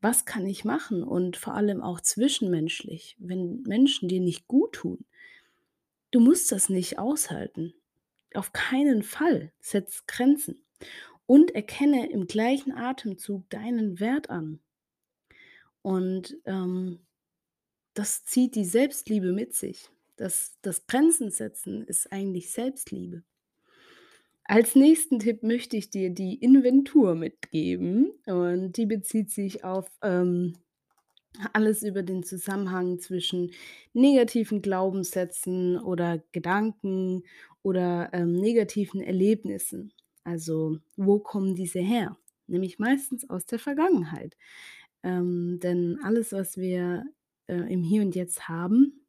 Was 0.00 0.25
kann 0.25 0.47
ich 0.47 0.64
machen?“ 0.64 1.02
Und 1.02 1.37
vor 1.37 1.54
allem 1.54 1.83
auch 1.83 2.00
zwischenmenschlich, 2.00 3.16
wenn 3.18 3.62
Menschen 3.62 4.09
dir 4.09 4.21
nicht 4.21 4.47
gut 4.49 4.75
tun, 4.75 5.04
du 6.12 6.21
musst 6.21 6.52
das 6.52 6.68
nicht 6.68 6.99
aushalten. 6.99 7.75
Auf 8.35 8.52
keinen 8.52 9.02
Fall. 9.02 9.52
Setz 9.61 10.06
Grenzen 10.06 10.64
und 11.26 11.54
erkenne 11.54 12.11
im 12.11 12.26
gleichen 12.26 12.73
Atemzug 12.73 13.49
deinen 13.50 14.00
Wert 14.00 14.30
an. 14.30 14.61
Und, 15.83 16.37
ähm, 16.47 17.00
das 17.94 18.25
zieht 18.25 18.54
die 18.56 18.64
Selbstliebe 18.64 19.33
mit 19.33 19.54
sich. 19.54 19.88
Das 20.16 20.56
das 20.62 20.87
Grenzen 20.87 21.30
setzen 21.30 21.85
ist 21.87 22.12
eigentlich 22.12 22.50
Selbstliebe. 22.52 23.25
Als 24.45 24.75
nächsten 24.75 25.19
Tipp 25.21 25.43
möchte 25.43 25.77
ich 25.77 25.91
dir 25.91 26.11
die 26.11 26.35
Inventur 26.35 27.15
mitgeben 27.15 28.11
und 28.27 28.73
die 28.77 28.87
bezieht 28.87 29.31
sich 29.31 29.65
auf, 29.65 29.91
ähm, 30.03 30.55
alles 31.53 31.83
über 31.83 32.03
den 32.03 32.23
Zusammenhang 32.23 32.99
zwischen 33.01 33.53
negativen 33.93 34.63
Glaubenssätzen 34.63 35.79
oder 35.79 36.23
Gedanken 36.33 37.25
oder, 37.63 38.11
ähm, 38.13 38.35
negativen 38.35 39.01
Erlebnissen. 39.03 39.93
Also, 40.25 40.79
wo 40.97 41.19
kommen 41.21 41.55
diese 41.55 41.81
her? 41.81 42.17
Nämlich 42.47 42.79
meistens 42.79 43.29
aus 43.31 43.47
der 43.47 43.59
Vergangenheit. 43.59 44.37
Ähm, 45.03 45.61
denn 45.63 45.99
alles, 46.05 46.33
was 46.33 46.57
wir, 46.59 47.05
äh, 47.49 47.73
im 47.73 47.83
Hier 47.83 48.03
und 48.03 48.15
Jetzt 48.15 48.49
haben, 48.49 49.07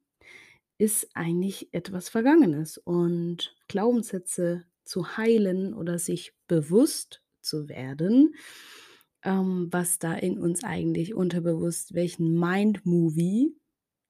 ist 0.78 1.10
eigentlich 1.16 1.74
etwas 1.74 2.10
Vergangenes. 2.10 2.78
Und 2.78 3.56
Glaubenssätze 3.68 4.66
zu 4.86 5.18
heilen 5.18 5.74
oder 5.74 6.00
sich 6.00 6.34
bewusst 6.48 7.22
zu 7.42 7.70
werden, 7.70 8.36
ähm, 9.24 9.68
was 9.72 10.00
da 10.00 10.14
in 10.14 10.40
uns 10.40 10.64
eigentlich 10.64 11.14
unterbewusst 11.14 11.94
welchen 11.94 12.40
Mind-Movie 12.40 13.56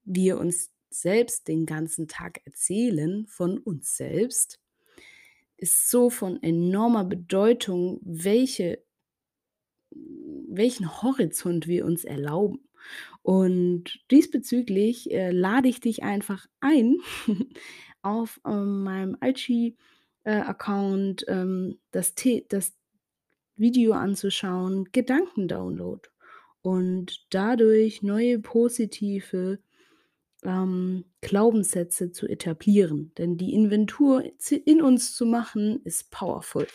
wir 0.03 0.37
uns 0.37 0.71
selbst 0.89 1.47
den 1.47 1.65
ganzen 1.65 2.07
Tag 2.07 2.41
erzählen 2.45 3.25
von 3.27 3.57
uns 3.57 3.97
selbst, 3.97 4.59
ist 5.57 5.89
so 5.89 6.09
von 6.09 6.41
enormer 6.43 7.05
Bedeutung, 7.05 7.99
welche 8.03 8.83
welchen 10.47 11.01
Horizont 11.01 11.67
wir 11.67 11.85
uns 11.85 12.03
erlauben. 12.03 12.67
Und 13.21 13.99
diesbezüglich, 14.11 15.11
äh, 15.11 15.31
lade 15.31 15.67
ich 15.67 15.79
dich 15.79 16.03
einfach 16.03 16.45
ein, 16.59 16.97
auf, 18.01 18.39
ähm, 18.45 18.83
meinem 18.83 19.17
IG, 19.23 19.75
äh, 20.25 20.31
Account, 20.31 21.23
ähm, 21.27 21.79
das 21.91 22.13
das 22.49 22.73
Video 23.55 23.93
anzuschauen, 23.93 24.89
Gedankendownload 24.91 26.09
und 26.61 27.25
dadurch 27.29 28.01
neue 28.01 28.39
positive, 28.39 29.59
ähm, 30.43 31.05
Glaubenssätze 31.21 32.11
zu 32.11 32.27
etablieren. 32.27 33.13
Denn 33.17 33.37
die 33.37 33.53
Inventur 33.53 34.23
in 34.65 34.81
uns 34.81 35.15
zu 35.15 35.25
machen, 35.25 35.81
ist 35.85 36.11
powerful. 36.11 36.67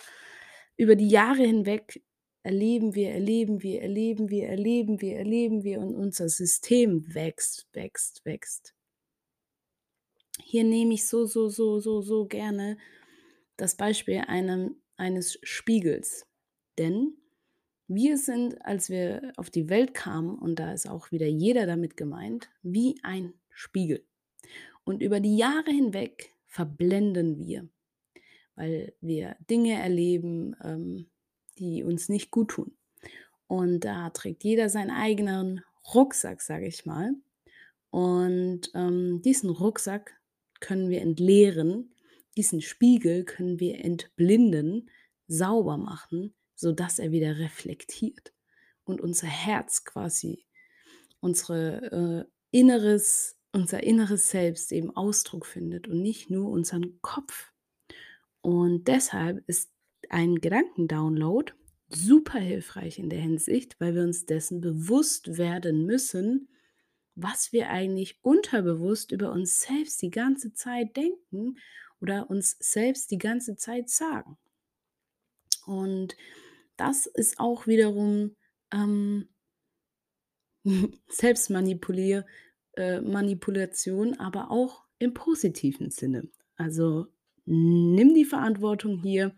Über 0.76 0.96
die 0.96 1.08
Jahre 1.08 1.44
hinweg 1.44 2.02
erleben 2.42 2.94
wir, 2.94 3.10
erleben 3.10 3.62
wir, 3.62 3.82
erleben 3.82 4.30
wir, 4.30 4.48
erleben 4.48 5.00
wir, 5.00 5.18
erleben 5.18 5.62
wir 5.62 5.80
und 5.80 5.94
unser 5.94 6.28
System 6.28 7.14
wächst, 7.14 7.68
wächst, 7.72 8.24
wächst. 8.24 8.74
Hier 10.42 10.64
nehme 10.64 10.94
ich 10.94 11.06
so, 11.06 11.26
so, 11.26 11.48
so, 11.48 11.80
so, 11.80 12.00
so 12.00 12.24
gerne 12.26 12.78
das 13.60 13.76
Beispiel 13.76 14.24
einem 14.26 14.76
eines 14.96 15.38
Spiegels. 15.42 16.26
Denn 16.78 17.14
wir 17.88 18.18
sind, 18.18 18.64
als 18.64 18.88
wir 18.88 19.32
auf 19.36 19.50
die 19.50 19.68
Welt 19.68 19.94
kamen, 19.94 20.38
und 20.38 20.58
da 20.58 20.72
ist 20.72 20.88
auch 20.88 21.10
wieder 21.10 21.26
jeder 21.26 21.66
damit 21.66 21.96
gemeint, 21.96 22.48
wie 22.62 23.00
ein 23.02 23.34
Spiegel. 23.50 24.04
Und 24.84 25.02
über 25.02 25.20
die 25.20 25.36
Jahre 25.36 25.70
hinweg 25.70 26.32
verblenden 26.46 27.38
wir, 27.38 27.68
weil 28.54 28.94
wir 29.00 29.36
Dinge 29.48 29.74
erleben, 29.74 30.56
ähm, 30.62 31.06
die 31.58 31.82
uns 31.82 32.08
nicht 32.08 32.30
gut 32.30 32.48
tun. 32.48 32.76
Und 33.46 33.80
da 33.84 34.10
trägt 34.10 34.44
jeder 34.44 34.68
seinen 34.68 34.90
eigenen 34.90 35.62
Rucksack, 35.94 36.40
sage 36.40 36.66
ich 36.66 36.86
mal. 36.86 37.14
Und 37.90 38.70
ähm, 38.74 39.20
diesen 39.22 39.50
Rucksack 39.50 40.20
können 40.60 40.88
wir 40.88 41.00
entleeren, 41.00 41.92
diesen 42.40 42.62
Spiegel 42.62 43.24
können 43.24 43.60
wir 43.60 43.84
entblinden, 43.84 44.88
sauber 45.26 45.76
machen, 45.76 46.34
sodass 46.54 46.98
er 46.98 47.12
wieder 47.12 47.38
reflektiert 47.38 48.32
und 48.84 49.02
unser 49.02 49.26
Herz 49.26 49.84
quasi, 49.84 50.46
unsere 51.20 52.24
äh, 52.32 52.58
inneres, 52.58 53.36
unser 53.52 53.82
inneres 53.82 54.30
Selbst 54.30 54.72
eben 54.72 54.96
Ausdruck 54.96 55.44
findet 55.44 55.86
und 55.86 56.00
nicht 56.00 56.30
nur 56.30 56.48
unseren 56.48 56.98
Kopf. 57.02 57.52
Und 58.40 58.88
deshalb 58.88 59.46
ist 59.46 59.70
ein 60.08 60.36
Gedankendownload 60.36 61.52
super 61.90 62.38
hilfreich 62.38 62.98
in 62.98 63.10
der 63.10 63.20
Hinsicht, 63.20 63.78
weil 63.80 63.94
wir 63.94 64.02
uns 64.02 64.24
dessen 64.24 64.62
bewusst 64.62 65.36
werden 65.36 65.84
müssen, 65.84 66.48
was 67.16 67.52
wir 67.52 67.68
eigentlich 67.68 68.18
unterbewusst 68.22 69.12
über 69.12 69.30
uns 69.30 69.60
selbst 69.60 70.00
die 70.00 70.10
ganze 70.10 70.54
Zeit 70.54 70.96
denken 70.96 71.58
oder 72.00 72.30
uns 72.30 72.56
selbst 72.60 73.10
die 73.10 73.18
ganze 73.18 73.56
Zeit 73.56 73.88
sagen. 73.88 74.38
Und 75.66 76.16
das 76.76 77.06
ist 77.06 77.38
auch 77.38 77.66
wiederum 77.66 78.36
ähm, 78.72 79.28
Selbstmanipulier 81.08 82.26
äh, 82.76 83.00
aber 84.18 84.50
auch 84.50 84.84
im 84.98 85.14
positiven 85.14 85.90
Sinne. 85.90 86.28
Also 86.56 87.06
nimm 87.44 88.14
die 88.14 88.24
Verantwortung 88.24 88.98
hier 88.98 89.34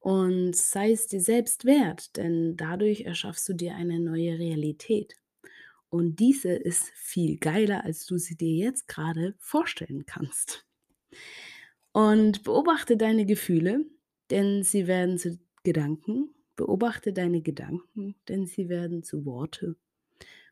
und 0.00 0.56
sei 0.56 0.92
es 0.92 1.06
dir 1.06 1.20
selbst 1.20 1.64
wert, 1.64 2.16
denn 2.16 2.56
dadurch 2.56 3.02
erschaffst 3.02 3.48
du 3.48 3.52
dir 3.52 3.74
eine 3.74 4.00
neue 4.00 4.38
Realität. 4.38 5.14
Und 5.90 6.20
diese 6.20 6.52
ist 6.52 6.90
viel 6.94 7.36
geiler, 7.38 7.84
als 7.84 8.06
du 8.06 8.16
sie 8.16 8.36
dir 8.36 8.56
jetzt 8.56 8.88
gerade 8.88 9.34
vorstellen 9.38 10.06
kannst. 10.06 10.66
Und 11.92 12.42
beobachte 12.42 12.96
deine 12.96 13.26
Gefühle, 13.26 13.84
denn 14.30 14.62
sie 14.62 14.86
werden 14.86 15.18
zu 15.18 15.38
Gedanken. 15.62 16.34
Beobachte 16.56 17.12
deine 17.12 17.42
Gedanken, 17.42 18.14
denn 18.28 18.46
sie 18.46 18.68
werden 18.68 19.02
zu 19.02 19.24
Worte. 19.24 19.76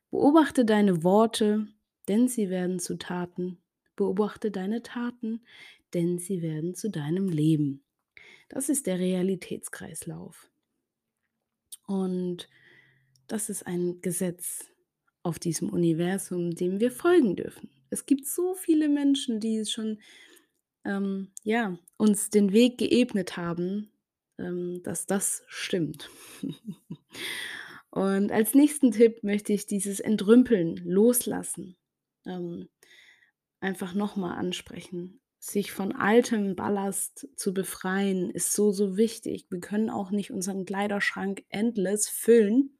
Beobachte 0.09 0.65
deine 0.65 1.03
Worte, 1.03 1.67
denn 2.07 2.27
sie 2.27 2.49
werden 2.49 2.79
zu 2.79 2.97
Taten. 2.97 3.59
Beobachte 3.95 4.51
deine 4.51 4.83
Taten, 4.83 5.45
denn 5.93 6.17
sie 6.17 6.41
werden 6.41 6.75
zu 6.75 6.89
deinem 6.89 7.27
Leben. 7.27 7.83
Das 8.49 8.69
ist 8.69 8.87
der 8.87 8.99
Realitätskreislauf. 8.99 10.49
Und 11.87 12.49
das 13.27 13.49
ist 13.49 13.65
ein 13.67 14.01
Gesetz 14.01 14.65
auf 15.23 15.39
diesem 15.39 15.69
Universum, 15.69 16.51
dem 16.51 16.79
wir 16.79 16.91
folgen 16.91 17.35
dürfen. 17.35 17.69
Es 17.89 18.05
gibt 18.05 18.25
so 18.25 18.55
viele 18.55 18.89
Menschen, 18.89 19.39
die 19.39 19.65
schon 19.65 19.99
ähm, 20.85 21.31
ja, 21.43 21.77
uns 21.97 22.29
den 22.29 22.53
Weg 22.53 22.77
geebnet 22.77 23.37
haben, 23.37 23.91
ähm, 24.37 24.81
dass 24.83 25.05
das 25.05 25.43
stimmt. 25.47 26.09
Und 27.91 28.31
als 28.31 28.53
nächsten 28.53 28.91
Tipp 28.91 29.21
möchte 29.23 29.51
ich 29.51 29.65
dieses 29.65 29.99
Entrümpeln, 29.99 30.77
Loslassen, 30.85 31.75
ähm, 32.25 32.69
einfach 33.59 33.93
nochmal 33.93 34.37
ansprechen. 34.37 35.19
Sich 35.39 35.71
von 35.71 35.93
altem 35.93 36.55
Ballast 36.55 37.27
zu 37.35 37.53
befreien, 37.53 38.29
ist 38.29 38.53
so, 38.53 38.71
so 38.71 38.95
wichtig. 38.95 39.47
Wir 39.49 39.59
können 39.59 39.89
auch 39.89 40.11
nicht 40.11 40.31
unseren 40.31 40.65
Kleiderschrank 40.65 41.43
endless 41.49 42.07
füllen 42.07 42.77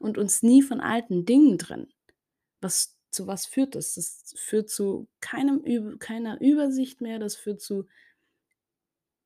und 0.00 0.18
uns 0.18 0.42
nie 0.42 0.62
von 0.62 0.80
alten 0.80 1.24
Dingen 1.24 1.58
trennen. 1.58 1.92
Was, 2.60 2.98
zu 3.12 3.26
was 3.26 3.46
führt 3.46 3.74
das? 3.74 3.94
Das 3.94 4.34
führt 4.36 4.70
zu 4.70 5.08
keinem, 5.20 5.98
keiner 5.98 6.40
Übersicht 6.40 7.00
mehr, 7.00 7.18
das 7.18 7.36
führt 7.36 7.60
zu 7.60 7.86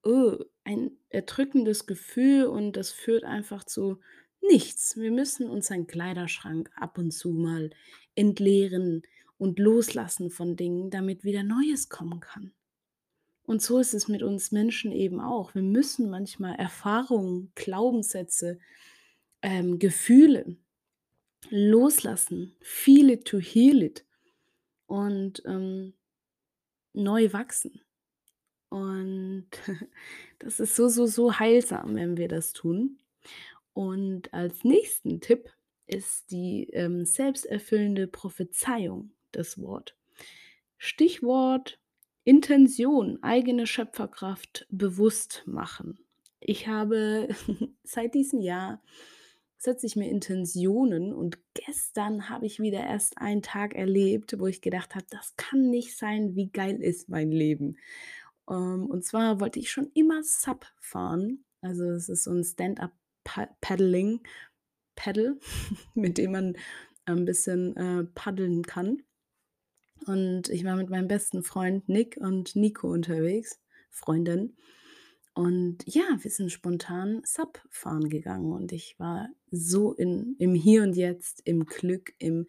oh, 0.07 0.37
ein 0.64 0.92
erdrückendes 1.09 1.87
Gefühl 1.87 2.44
und 2.44 2.72
das 2.72 2.90
führt 2.90 3.25
einfach 3.25 3.64
zu 3.64 4.01
nichts. 4.40 4.96
Wir 4.96 5.11
müssen 5.11 5.49
unseren 5.51 5.87
Kleiderschrank 5.87 6.70
ab 6.77 6.99
und 6.99 7.11
zu 7.11 7.31
mal 7.31 7.70
entleeren 8.14 9.03
und 9.38 9.59
loslassen 9.59 10.31
von 10.31 10.57
Dingen, 10.57 10.90
damit 10.90 11.25
wieder 11.25 11.42
Neues 11.42 11.88
kommen 11.88 12.20
kann. 12.20 12.53
Und 13.44 13.62
so 13.62 13.79
ist 13.79 13.94
es 13.94 14.09
mit 14.09 14.22
uns 14.22 14.51
Menschen 14.51 14.92
eben 14.92 15.20
auch. 15.20 15.55
Wir 15.55 15.62
müssen 15.62 16.11
manchmal 16.11 16.57
Erfahrungen, 16.57 17.53
Glaubenssätze, 17.55 18.59
ähm, 19.42 19.79
Gefühle 19.79 20.57
loslassen. 21.50 22.54
Feel 22.61 23.11
it 23.11 23.24
to 23.26 23.38
heal 23.38 23.82
it. 23.82 24.04
Und 24.87 25.42
ähm, 25.46 25.94
neu 26.92 27.32
wachsen. 27.32 27.80
Und 28.68 29.48
das 30.38 30.61
ist 30.61 30.76
so, 30.76 30.88
so, 30.88 31.06
so 31.06 31.38
heilsam, 31.38 31.94
wenn 31.96 32.16
wir 32.16 32.28
das 32.28 32.52
tun. 32.52 32.98
Und 33.72 34.32
als 34.32 34.64
nächsten 34.64 35.20
Tipp 35.20 35.50
ist 35.87 36.30
die 36.30 36.70
ähm, 36.72 37.04
selbsterfüllende 37.04 38.06
Prophezeiung 38.06 39.12
das 39.32 39.61
Wort. 39.61 39.96
Stichwort 40.78 41.78
Intention, 42.24 43.22
eigene 43.22 43.68
Schöpferkraft 43.68 44.66
bewusst 44.68 45.44
machen. 45.46 45.98
Ich 46.40 46.66
habe 46.66 47.28
seit 47.85 48.14
diesem 48.14 48.40
Jahr 48.40 48.82
setze 49.59 49.87
ich 49.87 49.97
mir 49.97 50.11
Intentionen 50.11 51.12
und 51.12 51.38
gestern 51.55 52.29
habe 52.29 52.47
ich 52.47 52.61
wieder 52.61 52.81
erst 52.81 53.19
einen 53.19 53.42
Tag 53.42 53.75
erlebt, 53.75 54.38
wo 54.38 54.47
ich 54.47 54.61
gedacht 54.61 54.95
habe, 54.95 55.07
das 55.11 55.35
kann 55.37 55.71
nicht 55.71 55.97
sein, 55.97 56.35
wie 56.35 56.51
geil 56.51 56.83
ist 56.83 57.09
mein 57.09 57.31
Leben. 57.31 57.77
Ähm, 58.49 58.87
und 58.87 59.05
zwar 59.05 59.40
wollte 59.40 59.59
ich 59.59 59.71
schon 59.71 59.90
immer 59.95 60.23
Sub 60.23 60.66
fahren. 60.81 61.45
Also 61.61 61.85
es 61.90 62.09
ist 62.09 62.25
so 62.25 62.33
ein 62.33 62.45
Stand-up-Paddling, 62.45 64.21
Paddle, 64.95 65.38
mit 65.95 66.19
dem 66.19 66.33
man 66.33 66.57
ein 67.05 67.25
bisschen 67.25 67.77
äh, 67.77 68.05
paddeln 68.05 68.62
kann. 68.62 69.03
Und 70.07 70.49
ich 70.51 70.64
war 70.64 70.77
mit 70.77 70.90
meinem 70.90 71.09
besten 71.09 71.42
Freund 71.42 71.88
Nick 71.88 72.19
und 72.21 72.55
Nico 72.55 72.88
unterwegs, 72.88 73.61
Freundin. 73.90 74.57
Und 75.37 75.85
ja, 75.85 76.16
wir 76.22 76.31
sind 76.31 76.51
spontan 76.51 77.20
Sub 77.27 77.61
fahren 77.68 78.09
gegangen 78.09 78.55
und 78.55 78.72
ich 78.72 78.99
war 78.99 79.29
so 79.51 79.92
in 79.92 80.35
im 80.38 80.55
Hier 80.55 80.83
und 80.83 80.96
Jetzt, 80.96 81.42
im 81.44 81.66
Glück, 81.66 82.14
im 82.18 82.46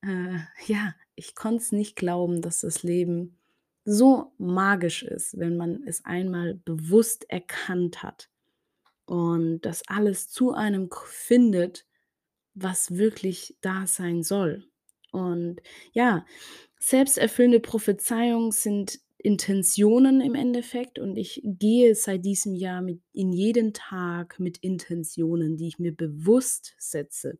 äh, 0.00 0.38
ja, 0.64 0.94
ich 1.14 1.34
konnte 1.34 1.62
es 1.62 1.72
nicht 1.72 1.94
glauben, 1.94 2.40
dass 2.40 2.62
das 2.62 2.82
Leben 2.82 3.36
so 3.84 4.32
magisch 4.38 5.02
ist, 5.02 5.38
wenn 5.38 5.58
man 5.58 5.82
es 5.86 6.06
einmal 6.06 6.54
bewusst 6.54 7.28
erkannt 7.28 8.02
hat 8.02 8.30
und 9.04 9.60
das 9.60 9.86
alles 9.86 10.30
zu 10.30 10.54
einem 10.54 10.88
findet, 11.04 11.84
was 12.54 12.96
wirklich 12.96 13.58
da 13.60 13.86
sein 13.86 14.22
soll. 14.22 14.64
Und 15.12 15.60
ja, 15.92 16.24
selbsterfüllende 16.78 17.60
Prophezeiungen 17.60 18.52
sind 18.52 19.00
Intentionen 19.26 20.20
im 20.20 20.36
Endeffekt 20.36 21.00
und 21.00 21.16
ich 21.16 21.40
gehe 21.42 21.96
seit 21.96 22.24
diesem 22.24 22.54
Jahr 22.54 22.80
mit 22.80 23.02
in 23.12 23.32
jeden 23.32 23.72
Tag 23.74 24.38
mit 24.38 24.58
Intentionen, 24.58 25.56
die 25.56 25.66
ich 25.66 25.80
mir 25.80 25.90
bewusst 25.90 26.76
setze. 26.78 27.36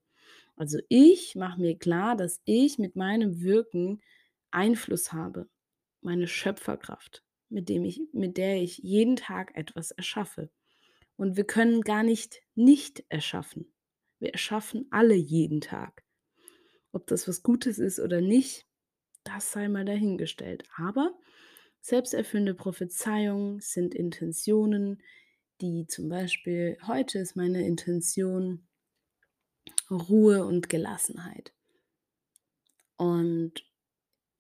Also, 0.57 0.81
ich 0.89 1.37
mache 1.37 1.61
mir 1.61 1.79
klar, 1.79 2.17
dass 2.17 2.41
ich 2.45 2.79
mit 2.79 2.97
meinem 2.97 3.41
Wirken 3.41 4.03
Einfluss 4.51 5.13
habe, 5.13 5.49
meine 6.01 6.27
Schöpferkraft, 6.27 7.23
mit 7.51 7.69
dem 7.69 7.85
ich 7.85 8.01
mit 8.13 8.37
der 8.37 8.61
ich 8.61 8.79
jeden 8.79 9.15
Tag 9.15 9.57
etwas 9.57 9.93
erschaffe. 9.93 10.51
Und 11.15 11.37
wir 11.37 11.45
können 11.45 11.83
gar 11.83 12.03
nicht 12.03 12.43
nicht 12.57 13.05
erschaffen. 13.11 13.73
Wir 14.19 14.33
erschaffen 14.33 14.89
alle 14.91 15.15
jeden 15.15 15.61
Tag. 15.61 16.03
Ob 16.91 17.07
das 17.07 17.29
was 17.29 17.45
Gutes 17.45 17.79
ist 17.79 18.01
oder 18.01 18.21
nicht, 18.21 18.67
das 19.23 19.53
sei 19.53 19.69
mal 19.69 19.85
dahingestellt. 19.85 20.65
Aber 20.77 21.17
selbsterfüllende 21.87 22.55
Prophezeiungen 22.55 23.61
sind 23.61 23.95
Intentionen, 23.95 25.01
die 25.61 25.87
zum 25.87 26.09
Beispiel 26.09 26.77
heute 26.87 27.21
ist 27.21 27.37
meine 27.37 27.65
Intention 27.65 28.67
Ruhe 29.91 30.45
und 30.45 30.69
Gelassenheit. 30.69 31.53
Und 32.99 33.53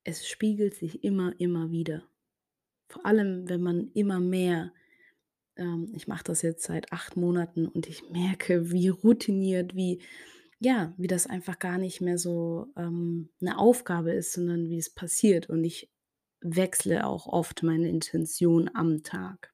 es 0.04 0.26
spiegelt 0.28 0.74
sich 0.74 1.04
immer, 1.04 1.38
immer 1.38 1.70
wieder. 1.70 2.02
Vor 2.88 3.06
allem, 3.06 3.48
wenn 3.48 3.62
man 3.62 3.90
immer 3.94 4.20
mehr 4.20 4.72
ähm, 5.56 5.92
ich 5.94 6.08
mache 6.08 6.24
das 6.24 6.42
jetzt 6.42 6.64
seit 6.64 6.92
8 6.92 7.16
Monaten 7.16 7.66
und 7.68 7.88
ich 7.88 8.10
merke, 8.10 8.70
wie 8.72 8.88
routiniert, 8.88 9.74
wie 9.74 10.02
ja, 10.60 10.94
wie 10.98 11.06
das 11.08 11.26
einfach 11.26 11.58
gar 11.58 11.78
nicht 11.78 12.00
mehr 12.00 12.18
so, 12.18 12.68
ähm, 12.76 13.30
'ne 13.40 13.58
Aufgabe 13.58 14.12
ist, 14.12 14.32
sondern 14.34 14.70
wie 14.70 14.78
es 14.78 14.90
passiert 14.90 15.50
und 15.50 15.64
ich 15.64 15.90
wechsle 16.54 17.06
auch 17.06 17.26
oft 17.26 17.62
meine 17.62 17.88
Intention 17.88 18.70
am 18.74 19.02
Tag. 19.02 19.52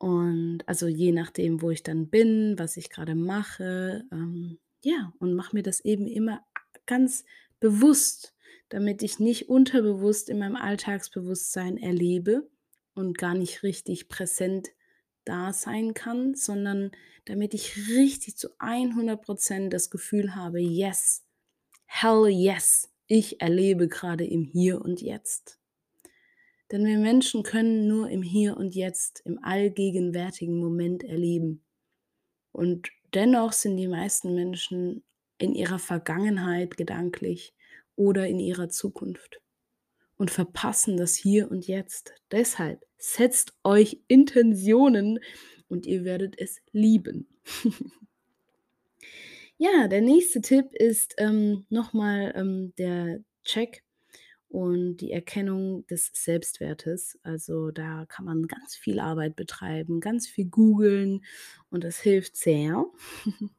Und 0.00 0.60
also, 0.66 0.86
je 0.86 1.10
nachdem, 1.12 1.60
wo 1.60 1.70
ich 1.70 1.82
dann 1.82 2.08
bin, 2.08 2.54
was 2.58 2.76
ich 2.76 2.88
grade 2.90 3.14
mache, 3.16 4.04
ähm, 4.12 4.58
ja, 4.84 5.12
und 5.18 5.34
mache 5.34 5.56
mir 5.56 5.62
das 5.64 5.80
eben 5.80 6.06
immer 6.06 6.40
ganz 6.86 7.24
bewusst, 7.58 8.34
damit 8.68 9.02
ich 9.02 9.18
nicht 9.18 9.48
unterbewusst 9.48 10.28
in 10.30 10.38
meinem 10.38 10.54
Alltagsbewusstsein 10.56 11.76
erlebe 11.78 12.48
und 12.94 13.18
gar 13.18 13.34
nicht 13.34 13.62
richtig 13.64 14.08
präsent 14.08 14.68
da 15.24 15.52
sein 15.52 15.94
kann, 15.94 16.34
sondern 16.34 16.92
damit 17.24 17.52
ich 17.52 17.76
richtig 17.88 18.36
zu 18.36 18.50
100 18.60 19.22
% 19.26 19.72
das 19.74 19.90
Gefühl 19.90 20.36
habe: 20.36 20.60
„Yes, 20.60 21.24
hell 21.86 22.28
yes, 22.28 22.90
ich 23.08 23.40
erlebe 23.42 23.88
grade 23.88 24.26
im 24.26 24.44
Hier 24.44 24.80
und 24.82 25.02
Jetzt.“ 25.02 25.57
Denn 26.70 26.84
wir 26.84 26.98
Menschen 26.98 27.42
können 27.42 27.86
nur 27.88 28.10
im 28.10 28.22
Hier 28.22 28.56
und 28.56 28.74
Jetzt, 28.74 29.22
im 29.24 29.42
allgegenwärtigen 29.42 30.58
Moment 30.58 31.02
erleben. 31.02 31.62
Und 32.52 32.88
dennoch 33.14 33.52
sind 33.52 33.76
die 33.76 33.88
meisten 33.88 34.34
Menschen 34.34 35.02
in 35.38 35.54
ihrer 35.54 35.78
Vergangenheit 35.78 36.76
gedanklich 36.76 37.54
oder 37.96 38.26
in 38.28 38.38
ihrer 38.38 38.68
Zukunft 38.68 39.40
und 40.16 40.30
verpassen 40.30 40.96
das 40.96 41.14
Hier 41.14 41.50
und 41.50 41.66
Jetzt. 41.66 42.12
Deshalb 42.30 42.84
setzt 42.98 43.54
euch 43.64 44.02
Intentionen 44.08 45.20
und 45.68 45.86
ihr 45.86 46.04
werdet 46.04 46.38
es 46.38 46.60
lieben. 46.72 47.28
Ja, 49.60 49.88
der 49.88 50.02
nächste 50.02 50.40
Tipp 50.40 50.72
ist, 50.72 51.16
ähm, 51.18 51.66
noch 51.68 51.92
mal, 51.92 52.32
ähm, 52.36 52.72
der 52.78 53.24
Check 53.42 53.82
und 54.48 54.98
die 54.98 55.12
Erkennung 55.12 55.86
des 55.88 56.10
Selbstwertes. 56.14 57.18
Also, 57.22 57.70
da 57.70 58.06
kann 58.06 58.24
man 58.24 58.46
ganz 58.46 58.74
viel 58.76 59.00
Arbeit 59.00 59.36
betreiben, 59.36 60.00
ganz 60.00 60.26
viel 60.28 60.46
googeln 60.46 61.24
und 61.70 61.84
das 61.84 62.00
hilft 62.00 62.36
sehr. 62.36 62.86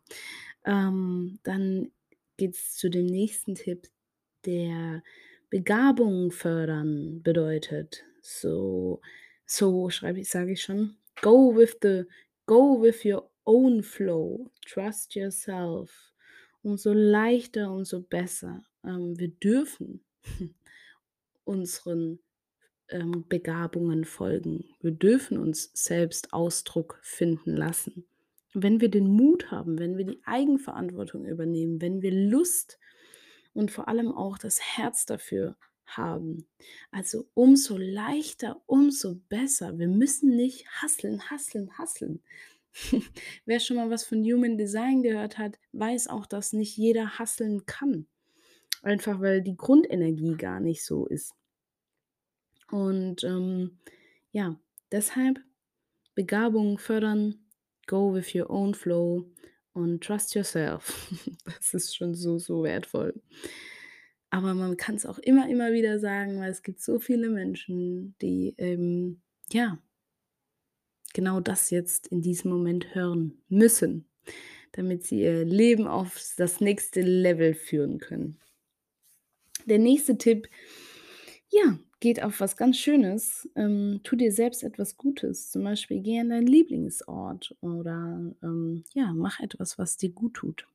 Ähm, 0.65 1.39
dann 1.43 1.91
geht's 2.37 2.75
zu 2.75 2.89
dem 2.89 3.05
nächsten 3.05 3.55
Tipp, 3.55 3.87
der 4.45 5.03
Begabung 5.49 6.31
fördern 6.31 7.21
bedeutet. 7.23 8.03
So 8.21 9.01
so 9.45 9.89
schreibe 9.89 10.19
ich 10.19 10.29
sage 10.29 10.53
ich 10.53 10.61
schon: 10.61 10.97
„Go 11.21 11.55
with 11.55 11.77
the 11.81 12.05
go 12.45 12.81
with 12.81 13.03
your 13.05 13.31
own 13.45 13.83
flow, 13.83 14.51
trust 14.65 15.15
yourself.“ 15.15 16.13
Umso 16.61 16.93
leichter, 16.93 17.71
umso 17.71 18.01
besser. 18.01 18.63
Ähm, 18.83 19.17
wir 19.17 19.29
dürfen 19.29 20.03
unseren, 21.49 22.19
ähm, 22.89 23.25
Begabungen 23.27 24.05
folgen. 24.05 24.65
Wir 24.81 24.91
dürfen 24.91 25.37
uns 25.37 25.71
selbst 25.73 26.33
Ausdruck 26.33 26.99
finden 27.01 27.55
lassen. 27.55 28.05
Wenn 28.53 28.81
wir 28.81 28.89
den 28.89 29.07
Mut 29.07 29.51
haben, 29.51 29.79
wenn 29.79 29.97
wir 29.97 30.05
die 30.05 30.21
Eigenverantwortung 30.25 31.25
übernehmen, 31.25 31.81
wenn 31.81 32.01
wir 32.01 32.11
Lust 32.11 32.79
und 33.53 33.71
vor 33.71 33.87
allem 33.87 34.11
auch 34.11 34.37
das 34.37 34.59
Herz 34.59 35.05
dafür 35.05 35.55
haben. 35.85 36.47
Also, 36.91 37.27
umso 37.33 37.77
leichter, 37.77 38.61
umso 38.67 39.15
besser. 39.27 39.79
Wir 39.79 39.87
müssen 39.87 40.35
nicht 40.35 40.65
hustlen, 40.81 41.31
hustlen, 41.31 41.77
hustlen. 41.79 42.21
Wer 43.45 43.59
schon 43.59 43.77
mal 43.77 43.89
was 43.89 44.05
von 44.05 44.23
Human 44.23 44.57
Design 44.57 45.01
gehört 45.01 45.37
hat, 45.37 45.59
weiß 45.71 46.07
auch, 46.07 46.27
dass 46.27 46.53
nicht 46.53 46.77
jeder 46.77 47.17
hustlen 47.17 47.65
kann. 47.65 48.07
Einfach, 48.83 49.19
weil 49.19 49.41
die 49.41 49.57
Grundenergie 49.57 50.35
gar 50.35 50.59
nicht 50.59 50.85
so 50.85 51.07
ist. 51.07 51.33
Und, 52.71 53.23
ähm, 53.23 53.79
ja, 54.31 54.59
deshalb 54.91 55.39
Begabung 56.15 56.77
fördern, 56.77 57.35
go 57.87 58.13
with 58.13 58.35
your 58.35 58.49
own 58.49 58.73
flow 58.73 59.31
und 59.73 60.03
trust 60.03 60.35
yourself. 60.35 61.11
Das 61.45 61.73
ist 61.73 61.95
schon 61.95 62.13
so, 62.15 62.37
so 62.37 62.63
wertvoll. 62.63 63.21
Aber 64.29 64.53
man 64.53 64.77
kann's 64.77 65.05
auch 65.05 65.19
immer, 65.19 65.49
immer 65.49 65.71
wieder 65.71 65.99
sagen, 65.99 66.39
weil 66.39 66.51
es 66.51 66.61
gibt 66.61 66.81
so 66.81 66.99
viele 66.99 67.29
Menschen, 67.29 68.15
die, 68.21 68.53
ähm, 68.57 69.21
ja 69.51 69.79
genau 71.13 71.39
das 71.39 71.69
jetzt 71.69 72.07
in 72.07 72.21
diesem 72.21 72.51
Moment 72.51 72.93
hören 72.95 73.41
müssen, 73.47 74.07
damit 74.71 75.05
sie 75.05 75.21
ihr 75.21 75.45
Leben 75.45 75.87
aufs 75.87 76.35
das 76.35 76.61
nächste 76.61 77.01
Level 77.01 77.53
führen 77.53 77.99
können. 77.99 78.39
Der 79.65 79.79
nächste 79.79 80.17
Tipp, 80.17 80.47
ja, 81.49 81.79
geht 81.99 82.21
auf 82.23 82.39
was 82.39 82.57
ganz 82.57 82.77
Schönes. 82.77 83.49
Ähm, 83.55 84.01
tu 84.03 84.15
dir 84.15 84.31
selbst 84.31 84.63
etwas 84.63 84.97
Gutes. 84.97 85.51
Zum 85.51 85.63
Beispiel 85.63 86.01
geh 86.01 86.19
an 86.19 86.29
deinen 86.29 86.47
Lieblingsort 86.47 87.55
oder, 87.61 88.33
ähm, 88.43 88.83
ja, 88.93 89.13
mach 89.13 89.39
etwas, 89.39 89.77
was 89.77 89.97
dir 89.97 90.11
gut 90.11 90.35
tut. 90.35 90.67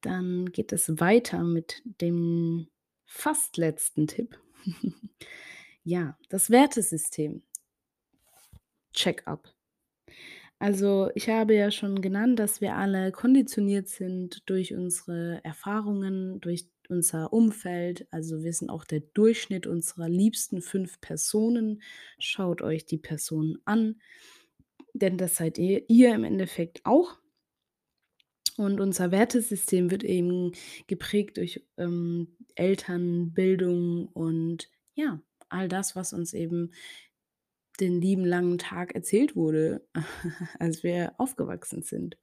Dann 0.00 0.46
geht 0.52 0.72
es 0.72 1.00
weiter 1.00 1.42
mit 1.44 1.82
dem 2.00 2.68
fast 3.06 3.56
letzten 3.56 4.06
Tipp. 4.06 4.38
Ja, 5.84 6.18
das 6.28 6.50
Wertesystem. 6.50 7.42
Check-up. 8.92 9.54
Also, 10.60 11.10
ich 11.14 11.28
habe 11.28 11.54
ja 11.54 11.70
schon 11.70 12.00
genannt, 12.02 12.38
dass 12.38 12.60
wir 12.60 12.74
alle 12.74 13.12
konditioniert 13.12 13.88
sind 13.88 14.42
durch 14.46 14.74
unsere 14.74 15.40
Erfahrungen, 15.44 16.40
durch 16.40 16.68
unser 16.88 17.32
Umfeld. 17.32 18.06
Also, 18.10 18.42
wir 18.42 18.52
sind 18.52 18.70
auch 18.70 18.84
der 18.84 19.00
Durchschnitt 19.00 19.66
unserer 19.66 20.08
liebsten 20.08 20.62
5 20.62 21.00
Personen. 21.00 21.82
Schaut 22.18 22.62
euch 22.62 22.86
die 22.86 22.98
Personen 22.98 23.58
an, 23.64 24.00
denn 24.94 25.18
das 25.18 25.36
seid 25.36 25.58
ihr 25.58 25.88
ihr 25.88 26.14
im 26.14 26.24
Endeffekt 26.24 26.84
auch. 26.84 27.18
Und 28.56 28.80
unser 28.80 29.12
Wertesystem 29.12 29.90
wird 29.90 30.02
eben 30.02 30.52
geprägt 30.88 31.36
durch, 31.36 31.64
ähm, 31.76 32.36
Eltern, 32.56 33.32
Bildung 33.32 34.08
und 34.08 34.68
ja, 34.94 35.22
all 35.48 35.68
das, 35.68 35.94
was 35.94 36.12
uns 36.12 36.34
eben 36.34 36.72
den 37.80 38.00
lieben 38.00 38.24
langen 38.24 38.58
Tag 38.58 38.94
erzählt 38.94 39.36
wurde, 39.36 39.86
als 40.58 40.82
wir 40.82 41.14
aufgewachsen 41.18 41.82
sind. 41.82 42.16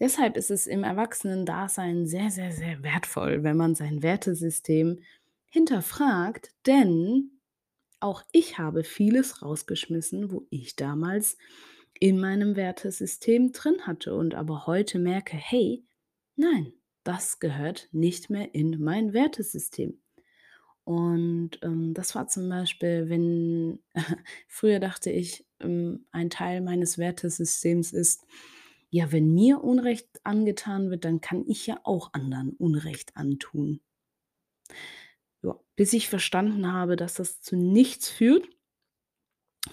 Deshalb 0.00 0.36
ist 0.36 0.50
es 0.50 0.66
im 0.66 0.82
Erwachsenendasein 0.84 2.06
sehr, 2.06 2.30
sehr, 2.30 2.52
sehr 2.52 2.82
wertvoll, 2.82 3.42
wenn 3.44 3.56
man 3.56 3.74
sein 3.74 4.02
Wertesystem 4.02 5.00
hinterfragt, 5.50 6.52
denn 6.66 7.32
Auch 8.00 8.22
ich 8.32 8.58
habe 8.58 8.84
vieles 8.84 9.42
rausgeschmissen, 9.42 10.30
wo 10.32 10.46
ich 10.50 10.76
damals 10.76 11.38
in 12.00 12.20
meinem 12.20 12.56
Wertesystem 12.56 13.52
drin 13.52 13.86
hatte 13.86 14.14
und 14.14 14.34
aber 14.34 14.66
heute 14.66 14.98
merke: 14.98 15.36
„Hey, 15.36 15.84
nein, 16.36 16.74
das 17.04 17.40
gehört 17.40 17.88
nicht 17.92 18.30
mehr 18.30 18.54
in 18.54 18.80
mein 18.82 19.12
Wertesystem.“ 19.14 20.00
Und, 20.84 21.58
ähm, 21.62 21.94
das 21.94 22.14
war 22.14 22.26
zum 22.28 22.48
Beispiel, 22.48 23.08
wenn 23.08 23.80
früher 24.48 24.80
dachte 24.80 25.10
ich, 25.10 25.46
ähm, 25.60 26.06
ein 26.12 26.30
Teil 26.30 26.60
meines 26.62 26.98
Wertesystems 26.98 27.92
ist: 27.92 28.24
„Ja, 28.90 29.12
wenn 29.12 29.32
mir 29.34 29.62
Unrecht 29.62 30.08
angetan 30.24 30.90
wird, 30.90 31.04
dann 31.04 31.20
kann 31.20 31.44
ich 31.46 31.66
ja 31.66 31.80
auch 31.84 32.12
anderen 32.12 32.50
Unrecht 32.56 33.16
antun.“ 33.16 33.80
Ja, 35.42 35.58
bis 35.76 35.92
ich 35.92 36.08
verstanden 36.08 36.72
habe, 36.72 36.96
dass 36.96 37.14
das 37.14 37.40
zu 37.40 37.56
nichts 37.56 38.08
führt, 38.08 38.48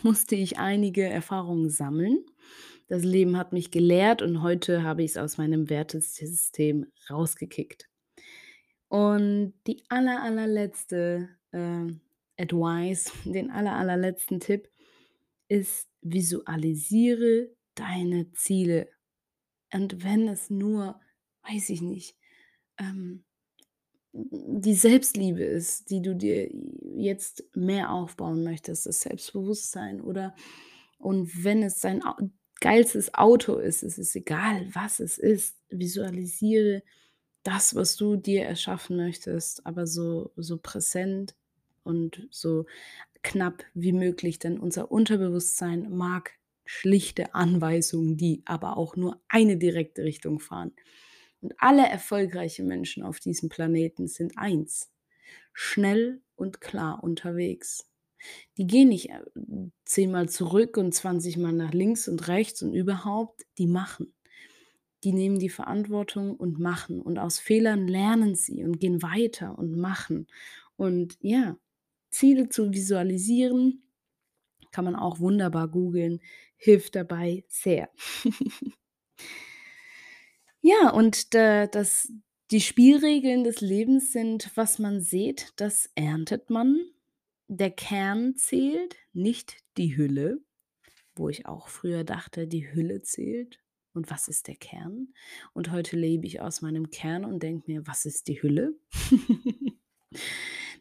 musste 0.04 0.36
ich 0.36 0.58
einige 0.58 1.04
Erfahrungen 1.04 1.70
sammeln. 1.70 2.26
Das 2.88 3.04
Leben 3.04 3.38
hat 3.38 3.52
mich 3.54 3.72
gelehrt 3.72 4.22
und 4.22 4.42
heute 4.42 4.84
habe 4.84 5.04
ich's 5.04 5.18
aus 5.18 5.38
meinem 5.38 5.70
Wertesystem 5.70 6.88
rausgekickt. 7.10 7.90
Und 8.90 9.54
die 9.68 9.84
aller, 9.90 10.22
allerletzte, 10.24 11.30
ähm, 11.52 12.02
Advice, 12.38 13.12
den 13.26 13.52
aller, 13.52 13.76
allerletzten 13.76 14.40
Tipp 14.40 14.70
ist: 15.50 15.90
Visualisiere 16.02 17.50
deine 17.76 18.32
Ziele. 18.34 18.90
Und 19.74 20.04
wenn 20.04 20.28
es 20.28 20.50
nur, 20.50 21.00
weiß 21.44 21.70
ich 21.70 21.82
nicht, 21.82 22.16
ähm, 22.80 23.24
die 24.14 24.74
Selbstliebe 24.74 25.44
ist, 25.44 25.90
die 25.90 26.02
du 26.02 26.16
dir 26.16 26.50
jetzt 26.96 27.44
mehr 27.56 27.92
aufbauen 27.92 28.44
möchtest, 28.44 28.86
das 28.86 29.02
Selbstbewusstsein 29.02 30.02
oder 30.02 30.36
und 31.00 31.44
wenn 31.44 31.62
es 31.62 31.80
dein 31.82 32.02
geilstes 32.60 33.14
Auto 33.14 33.58
ist, 33.58 33.84
es 33.84 34.00
ist 34.00 34.16
egal, 34.16 34.68
was 34.74 35.00
es 35.00 35.20
ist, 35.20 35.58
visualisiere 35.70 36.82
das, 37.44 37.76
was 37.76 37.96
du 37.96 38.16
dir 38.18 38.46
erschaffen 38.46 38.98
möchtest, 38.98 39.66
aber 39.66 39.86
so 39.88 40.32
so 40.36 40.58
präsent 40.58 41.36
und 41.84 42.28
so 42.32 42.66
knapp 43.24 43.64
wie 43.74 43.94
möglich, 43.94 44.40
denn 44.40 44.60
unser 44.60 44.92
Unterbewusstsein 44.92 45.96
mag 45.96 46.32
schlichte 46.68 47.34
Anweisungen, 47.34 48.18
die 48.18 48.44
aber 48.46 48.78
auch 48.78 48.96
nur 48.96 49.22
eine 49.28 49.58
direkte 49.58 50.04
Richtung 50.04 50.40
fahren. 50.40 50.74
Und 51.42 51.54
alle 51.58 51.88
erfolgreiche 51.88 52.64
Menschen 52.64 53.04
auf 53.04 53.20
diesem 53.20 53.50
Planeten 53.50 54.08
sind 54.08 54.38
eins: 54.38 54.92
schnell 55.54 56.22
und 56.36 56.62
klar 56.62 57.04
unterwegs. 57.04 57.90
Die 58.58 58.68
gehen 58.68 58.90
nicht, 58.90 59.10
äh, 59.10 59.22
zehnmal 59.86 60.30
zurück 60.30 60.78
und 60.78 60.94
zwanzigmal 60.94 61.54
nach 61.54 61.74
links 61.74 62.08
und 62.08 62.28
rechts 62.28 62.62
und 62.62 62.74
überhaupt, 62.74 63.46
die 63.58 63.68
machen. 63.68 64.14
Die 65.04 65.14
nehmen 65.14 65.40
die 65.40 65.50
Verantwortung 65.50 66.36
und 66.36 66.60
machen 66.60 67.02
und 67.02 67.20
aus 67.20 67.40
Fehlern 67.40 67.88
lernen 67.88 68.36
sie 68.36 68.64
und 68.64 68.80
gehen 68.80 69.02
weiter 69.04 69.58
und 69.58 69.78
machen. 69.78 70.28
Und 70.76 71.18
ja, 71.22 71.58
Ziele 72.10 72.50
zu 72.50 72.74
visualisieren 72.74 73.84
kann 74.78 74.86
man 74.86 74.96
auch 74.96 75.20
wunderbar 75.20 75.68
googeln, 75.70 76.20
hilft 76.56 76.96
dabei 76.96 77.44
sehr. 77.48 77.90
Ja, 80.62 80.90
und 80.90 81.34
da 81.34 81.66
das 81.66 82.12
die 82.52 82.62
Spielregeln 82.62 83.44
des 83.44 83.62
Lebens 83.62 84.12
sind: 84.12 84.52
Was 84.56 84.78
man 84.80 85.02
sät, 85.02 85.54
das 85.56 85.90
erntet 85.96 86.50
man. 86.50 86.78
Der 87.48 87.72
Kern 87.72 88.36
zählt, 88.36 88.96
nicht 89.14 89.58
die 89.78 89.98
Hülle, 89.98 90.42
wo 91.16 91.30
ich 91.30 91.46
auch 91.48 91.70
früher 91.70 92.04
dachte, 92.04 92.48
die 92.48 92.72
Hülle 92.74 93.02
zählt. 93.02 93.60
Und 93.94 94.12
was 94.12 94.28
ist 94.28 94.48
der 94.48 94.56
Kern? 94.58 95.14
Und 95.54 95.72
heute 95.72 95.98
lebe 95.98 96.28
ich 96.28 96.42
aus 96.42 96.62
meinem 96.62 96.92
Kern 96.92 97.26
und 97.26 97.44
denke 97.44 97.72
mir: 97.72 97.88
„Was 97.88 98.06
ist 98.06 98.28
die 98.28 98.42
Hülle?“ 98.42 98.76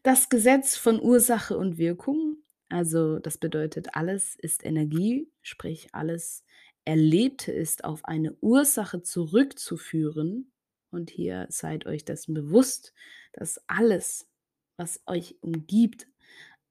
Das 0.03 0.29
Gesetz 0.29 0.77
von 0.77 1.01
Ursache 1.01 1.57
und 1.59 1.79
Wirkung, 1.79 2.36
also 2.69 3.19
das 3.19 3.39
bedeutet, 3.39 3.95
alles 3.95 4.37
ist 4.37 4.65
Energie, 4.65 5.31
sprich 5.43 5.89
alles 5.93 6.45
Erlebte 6.85 7.51
ist 7.51 7.85
auf 7.85 8.05
eine 8.05 8.35
Ursache 8.41 9.03
zurückzuführen. 9.03 10.53
Und 10.91 11.11
hier 11.11 11.47
seid 11.51 11.85
euch 11.85 12.05
dessen 12.05 12.33
bewusst, 12.33 12.95
dass 13.33 13.61
alles, 13.67 14.31
was 14.77 15.03
euch 15.07 15.37
umgibt, 15.43 16.07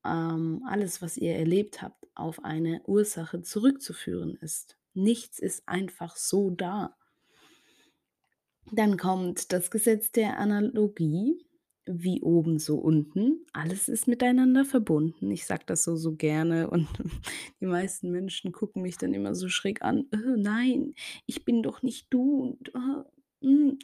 ähm, 0.05 0.63
alles, 0.67 1.01
was 1.01 1.17
ihr 1.17 1.35
erlebt 1.35 1.81
habt, 1.81 2.07
auf 2.15 2.43
eine 2.45 2.81
Ursache 2.85 3.41
zurückzuführen 3.41 4.35
ist. 4.35 4.77
Nichts 4.93 5.37
ist 5.39 5.67
einfach 5.67 6.15
so 6.15 6.49
da. 6.49 6.95
Dann 8.71 8.97
kommt 8.97 9.51
das 9.51 9.69
Gesetz 9.69 10.11
der 10.11 10.39
Analogie, 10.39 11.45
wie 11.85 12.21
oben, 12.21 12.59
so 12.59 12.77
unten. 12.77 13.45
Alles 13.53 13.89
ist 13.89 14.07
miteinander 14.07 14.65
verbunden. 14.65 15.31
Ich 15.31 15.45
sage 15.45 15.63
das 15.65 15.83
so, 15.83 15.95
so 15.95 16.15
gerne 16.15 16.69
und 16.69 16.87
die 17.61 17.65
meisten 17.65 18.11
Menschen 18.11 18.51
gucken 18.51 18.81
mich 18.81 18.97
dann 18.97 19.13
immer 19.13 19.35
so 19.35 19.49
schräg 19.49 19.81
an: 19.83 20.05
„Äh, 20.11 20.37
nein, 20.37 20.95
ich 21.25 21.45
bin 21.45 21.63
doch 21.63 21.83
nicht 21.83 22.07
du 22.09 22.57
und, 22.59 22.69
äh, 22.75 23.45
hm.“ 23.45 23.79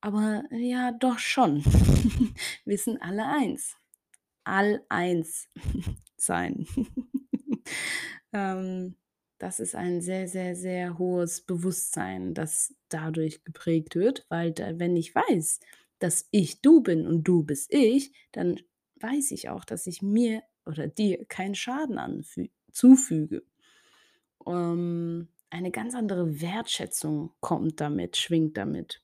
Aber 0.00 0.44
ja, 0.52 0.92
doch 0.92 1.18
schon. 1.18 1.64
Wir 2.64 2.78
sind 2.78 3.00
alle 3.02 3.26
eins. 3.26 3.76
All 4.44 4.82
eins 4.88 5.48
sein. 6.16 6.66
Ähm, 8.32 8.96
das 9.38 9.60
ist 9.60 9.74
ein 9.74 10.00
sehr, 10.00 10.28
sehr, 10.28 10.56
sehr 10.56 10.98
hohes 10.98 11.42
Bewusstsein, 11.42 12.34
das 12.34 12.74
dadurch 12.88 13.44
geprägt 13.44 13.94
wird, 13.94 14.26
weil 14.28 14.54
wenn 14.78 14.96
ich 14.96 15.14
weiß, 15.14 15.60
dass 15.98 16.28
ich 16.30 16.60
du 16.62 16.82
bin 16.82 17.06
und 17.06 17.24
du 17.24 17.42
bist 17.42 17.72
ich, 17.72 18.12
dann 18.32 18.60
weiß 19.00 19.30
ich 19.32 19.48
auch, 19.48 19.64
dass 19.64 19.86
ich 19.86 20.02
mir 20.02 20.42
oder 20.64 20.86
dir 20.88 21.24
keinen 21.26 21.54
Schaden 21.54 21.98
anfü 21.98 22.48
zufüge. 22.72 23.42
Ähm, 24.46 25.28
eine 25.50 25.70
ganz 25.70 25.94
andere 25.94 26.40
Wertschätzung 26.40 27.32
kommt 27.40 27.80
damit, 27.80 28.16
schwingt 28.16 28.56
damit. 28.56 29.02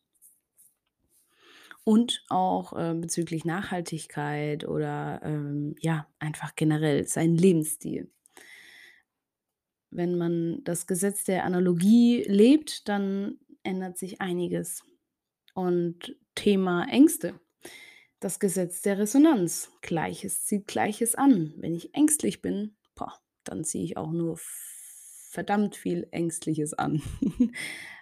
Und 1.84 2.24
auch, 2.28 2.74
äh, 2.74 2.94
bezüglich 2.94 3.44
Nachhaltigkeit 3.44 4.66
oder, 4.66 5.20
ähm, 5.24 5.74
ja, 5.80 6.06
einfach 6.20 6.54
generell 6.54 7.06
sein 7.08 7.36
Lebensstil. 7.36 8.10
Wenn 9.90 10.16
man 10.16 10.62
das 10.64 10.86
Gesetz 10.86 11.24
der 11.24 11.44
Analogie 11.44 12.24
lebt, 12.26 12.88
dann 12.88 13.38
ändert 13.62 13.98
sich 13.98 14.20
einiges. 14.20 14.84
Und 15.54 16.16
Thema 16.34 16.86
Ängste. 16.88 17.40
Das 18.20 18.38
Gesetz 18.38 18.82
der 18.82 18.98
Resonanz. 18.98 19.70
Gleiches 19.80 20.44
zieht 20.44 20.66
Gleiches 20.66 21.14
an. 21.14 21.54
Wenn 21.56 21.74
ich 21.74 21.94
ängstlich 21.94 22.40
bin, 22.40 22.76
boah, 22.94 23.18
dann 23.44 23.64
ziehe 23.64 23.84
ich 23.84 23.96
auch 23.96 24.12
nur 24.12 24.38
verdammt 25.30 25.76
viel 25.76 26.06
Ängstliches 26.10 26.74
an. 26.74 27.02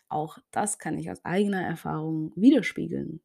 Auch 0.09 0.39
das 0.51 0.79
kann 0.81 0.99
ich 0.99 1.11
aus 1.11 1.25
eigener 1.25 1.63
Erfahrung 1.63 2.33
widerspiegeln. 2.35 3.23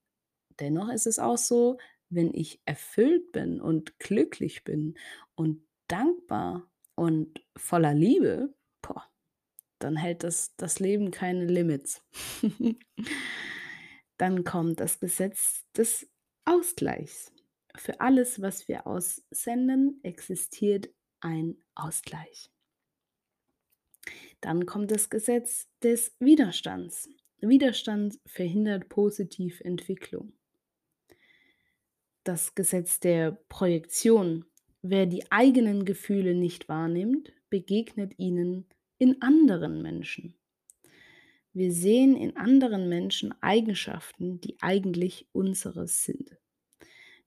Dennoch 0.60 0.90
ist 0.90 1.08
es 1.08 1.18
auch 1.18 1.40
so, 1.40 1.78
wenn 2.10 2.32
ich 2.34 2.62
erfüllt 2.66 3.32
bin 3.32 3.60
und 3.60 3.98
glücklich 3.98 4.64
bin 4.64 4.94
und 5.34 5.66
dankbar 5.88 6.70
und 6.94 7.42
voller 7.58 7.96
Liebe, 7.96 8.54
boah, 8.84 9.04
dann 9.80 9.98
hält 9.98 10.24
das 10.24 10.56
das 10.56 10.80
Leben 10.80 11.10
keine 11.10 11.46
Limits. 11.46 12.06
Dann 14.18 14.44
kommt 14.44 14.80
das 14.80 15.00
Gesetz 15.00 15.66
des 15.76 16.10
Ausgleichs. 16.46 17.32
Für 17.76 18.00
alles, 18.00 18.42
was 18.42 18.68
wir 18.68 18.88
aussenden, 18.88 20.00
existiert 20.04 20.90
ein 21.20 21.58
Ausgleich. 21.74 22.50
Dann 24.42 24.66
kommt 24.66 24.92
das 24.92 25.10
Gesetz 25.10 25.68
des 25.82 26.16
Widerstands. 26.20 27.10
Widerstand 27.42 28.20
verhindert 28.26 28.90
Positiventwicklung. 28.90 30.34
Das 32.24 32.56
Gesetz 32.56 33.00
der 33.00 33.32
Projektion. 33.50 34.46
Wer 34.82 35.06
die 35.06 35.32
eigenen 35.32 35.84
Gefühle 35.84 36.36
nicht 36.36 36.70
wahrnimmt, 36.70 37.34
begegnet 37.50 38.14
ihnen 38.18 38.68
in 38.98 39.22
anderen 39.22 39.82
Menschen. 39.82 40.36
Wir 41.56 41.72
sehen 41.72 42.18
in 42.18 42.36
anderen 42.36 42.90
Menschen 42.90 43.34
Eigenschaften, 43.42 44.42
die 44.42 44.58
eigentlich 44.60 45.30
unseres 45.32 46.04
sind. 46.04 46.38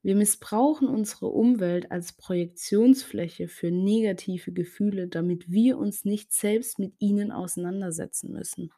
Wir 0.03 0.15
missbrauchen 0.15 0.87
unsere 0.87 1.29
Umwelt 1.29 1.91
als 1.91 2.13
Projektionsfläche 2.13 3.47
für 3.47 3.71
negative 3.71 4.51
Gefühle, 4.53 5.07
damit 5.07 5.49
wir 5.49 5.79
uns 5.79 6.05
nicht 6.05 6.31
selbst 6.31 6.77
mit 6.77 6.93
ihnen 6.99 7.31
auseinandersetzen 7.31 8.31
müssen. 8.31 8.69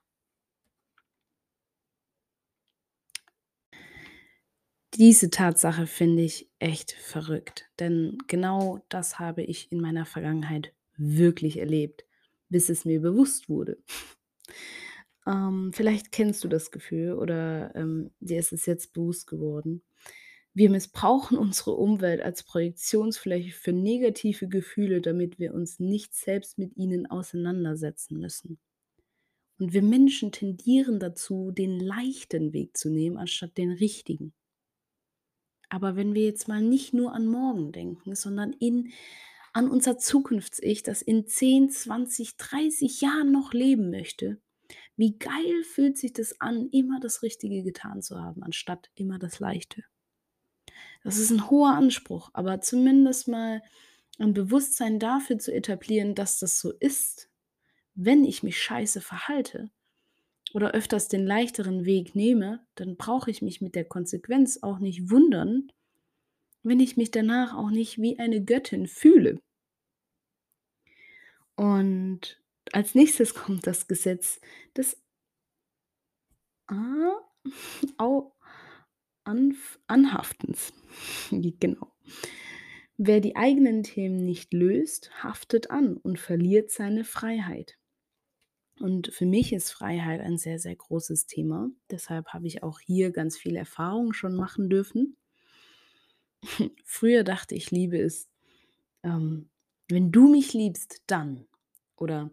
Diese 4.94 5.30
Tatsache 5.32 5.86
finde 5.86 6.24
ich 6.24 6.50
echt 6.60 6.94
verrückt, 6.94 7.70
denn 7.78 8.18
genau 8.28 8.86
das 8.88 9.20
habe 9.20 9.44
ich 9.44 9.70
in 9.70 9.82
meiner 9.82 10.06
Vergangenheit 10.06 10.74
wirklich 10.96 11.58
erlebt, 11.60 12.06
bis 12.48 12.70
es 12.70 12.86
mir 12.86 13.02
bewusst 13.02 13.50
wurde. 13.50 13.84
Ähm, 15.28 15.72
vielleicht 15.74 16.12
kennst 16.12 16.44
du 16.44 16.48
das 16.48 16.72
Gefühl 16.72 17.14
oder, 17.14 17.76
ähm, 17.76 18.12
dir 18.20 18.40
ist 18.40 18.54
es 18.54 18.66
jetzt 18.66 18.94
bewusst 18.94 19.28
geworden. 19.28 19.84
Wir 20.54 20.70
missbrauchen 20.70 21.38
unsere 21.38 21.72
Umwelt 21.76 22.22
als 22.22 22.44
Projektionsfläche 22.44 23.52
für 23.54 23.72
negative 23.72 24.50
Gefühle, 24.50 25.02
damit 25.02 25.40
wir 25.40 25.54
uns 25.54 25.80
nicht 25.80 26.14
selbst 26.14 26.58
mit 26.58 26.76
ihnen 26.76 27.06
auseinandersetzen 27.06 28.20
müssen. 28.20 28.60
Und 29.60 29.74
wir 29.74 29.84
Menschen 29.84 30.32
tendieren 30.32 31.00
dazu, 31.00 31.52
den 31.52 31.80
leichten 31.80 32.52
Weg 32.52 32.76
zu 32.76 32.90
nehmen, 32.90 33.18
anstatt 33.18 33.58
den 33.58 33.72
richtigen. 33.72 34.34
Aber 35.70 35.96
wenn 35.96 36.14
wir 36.16 36.26
jetzt 36.26 36.50
mal 36.50 36.62
nicht 36.62 36.94
nur 36.94 37.14
an 37.14 37.28
morgen 37.28 37.72
denken, 37.72 38.16
sondern 38.16 38.52
in 38.52 38.92
an 39.54 39.70
unser 39.70 39.98
Zukunfts-Ich, 39.98 40.84
das 40.84 41.02
in 41.02 41.28
10, 41.28 41.70
20, 41.70 42.38
30 42.38 43.02
Jahren 43.02 43.32
noch 43.32 43.54
leben 43.54 43.90
möchte, 43.90 44.42
wie 44.98 45.18
geil 45.18 45.64
fühlt 45.64 45.98
sich 45.98 46.14
das 46.14 46.40
an, 46.42 46.70
immer 46.72 47.00
das 47.00 47.24
Richtige 47.24 47.64
getan 47.64 48.02
zu 48.02 48.20
haben, 48.20 48.44
anstatt 48.44 48.90
immer 48.96 49.20
das 49.20 49.40
Leichte. 49.40 49.84
Das 51.04 51.18
ist 51.18 51.32
ein 51.32 51.50
hoher 51.50 51.74
Anspruch, 51.74 52.30
aber 52.34 52.62
zumindest 52.62 53.28
mal 53.28 53.62
ein 54.20 54.34
Bewusstsein 54.34 55.00
dafür 55.00 55.40
zu 55.40 55.54
etablieren, 55.54 56.16
dass 56.16 56.40
das 56.40 56.60
so 56.60 56.72
ist, 56.72 57.30
wenn 57.96 58.24
ich 58.24 58.44
mich 58.44 58.62
scheiße 58.62 59.02
verhalte 59.02 59.70
oder 60.54 60.72
öfters 60.72 61.08
den 61.08 61.26
leichteren 61.26 61.86
Weg 61.86 62.16
nehme, 62.16 62.66
dann 62.76 62.98
brauche 62.98 63.32
ich 63.32 63.42
mich 63.42 63.62
mit 63.62 63.76
der 63.76 63.86
Konsequenz 63.86 64.60
auch 64.62 64.80
nicht 64.80 65.10
wundern, 65.10 65.72
wenn 66.64 66.80
ich 66.80 66.98
mich 66.98 67.12
danach 67.12 67.56
auch 67.56 67.72
nicht 67.72 67.98
wie 68.00 68.20
eine 68.20 68.44
Göttin 68.44 68.88
fühle. 68.88 69.40
Und 71.56 72.41
als 72.72 72.96
nächstes 72.96 73.34
kommt 73.34 73.68
das 73.68 73.88
Gesetz 73.88 74.40
des 74.76 74.98
Anhaftens. 79.88 80.74
Genau. 81.32 81.92
Wer 82.98 83.20
die 83.20 83.36
eigenen 83.36 83.84
Themen 83.84 84.26
nicht 84.26 84.54
löst, 84.54 85.12
haftet 85.24 85.72
an 85.72 85.98
und 85.98 86.20
verliert 86.20 86.72
seine 86.72 87.04
Freiheit. 87.04 87.78
Und 88.80 89.14
für 89.14 89.26
mich 89.26 89.54
ist 89.54 89.72
Freiheit 89.72 90.22
ein 90.22 90.38
sehr, 90.38 90.60
sehr 90.60 90.76
großes 90.76 91.26
Thema. 91.26 91.70
Deshalb 91.90 92.28
habe 92.28 92.48
ich 92.48 92.64
auch 92.64 92.80
hier 92.80 93.12
ganz 93.12 93.38
viel 93.38 93.56
Erfahrung 93.56 94.14
schon 94.14 94.36
machen 94.36 94.70
dürfen. 94.70 95.18
Früher 96.86 97.24
dachte 97.24 97.56
ich, 97.56 97.72
Liebe 97.72 97.98
ist, 97.98 98.30
ähm, 99.04 99.50
wenn 99.90 100.12
du 100.12 100.30
mich 100.30 100.54
liebst, 100.54 101.04
dann. 101.08 101.48
Oder 102.02 102.32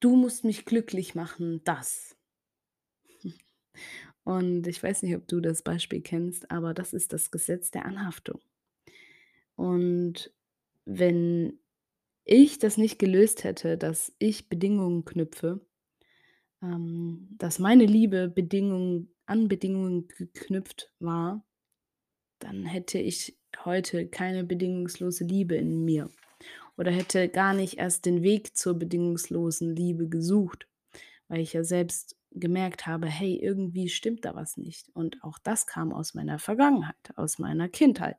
du 0.00 0.16
musst 0.16 0.42
mich 0.42 0.64
glücklich 0.64 1.14
machen, 1.14 1.60
das. 1.64 2.16
Und 4.24 4.66
ich 4.66 4.82
weiß 4.82 5.02
nicht, 5.02 5.14
ob 5.14 5.28
du 5.28 5.40
das 5.40 5.62
Beispiel 5.62 6.00
kennst, 6.00 6.50
aber 6.50 6.72
das 6.72 6.94
ist 6.94 7.12
das 7.12 7.30
Gesetz 7.30 7.70
der 7.70 7.84
Anhaftung. 7.84 8.40
Und 9.56 10.32
wenn 10.86 11.58
ich 12.24 12.58
das 12.58 12.78
nicht 12.78 12.98
gelöst 12.98 13.44
hätte, 13.44 13.76
dass 13.76 14.14
ich 14.18 14.48
Bedingungen 14.48 15.04
knüpfe, 15.04 15.60
ähm, 16.62 17.28
dass 17.36 17.58
meine 17.58 17.84
Liebe 17.84 18.28
Bedingungen 18.28 19.14
an 19.26 19.48
Bedingungen 19.48 20.08
geknüpft 20.08 20.90
war, 20.98 21.44
dann 22.38 22.64
hätte 22.64 22.98
ich 22.98 23.36
heute 23.64 24.08
keine 24.08 24.44
bedingungslose 24.44 25.24
Liebe 25.24 25.56
in 25.56 25.84
mir 25.84 26.10
oder 26.76 26.90
hätte 26.90 27.28
gar 27.28 27.54
nicht 27.54 27.78
erst 27.78 28.04
den 28.06 28.22
Weg 28.22 28.56
zur 28.56 28.74
bedingungslosen 28.74 29.74
Liebe 29.74 30.08
gesucht, 30.08 30.68
weil 31.28 31.40
ich 31.40 31.52
ja 31.52 31.64
selbst 31.64 32.16
gemerkt 32.32 32.86
habe, 32.86 33.06
hey, 33.06 33.36
irgendwie 33.36 33.88
stimmt 33.88 34.24
da 34.24 34.34
was 34.34 34.56
nicht. 34.56 34.90
Und 34.94 35.22
auch 35.24 35.38
das 35.38 35.66
kam 35.66 35.92
aus 35.92 36.14
meiner 36.14 36.38
Vergangenheit, 36.38 36.96
aus 37.16 37.38
meiner 37.38 37.68
Kindheit. 37.68 38.18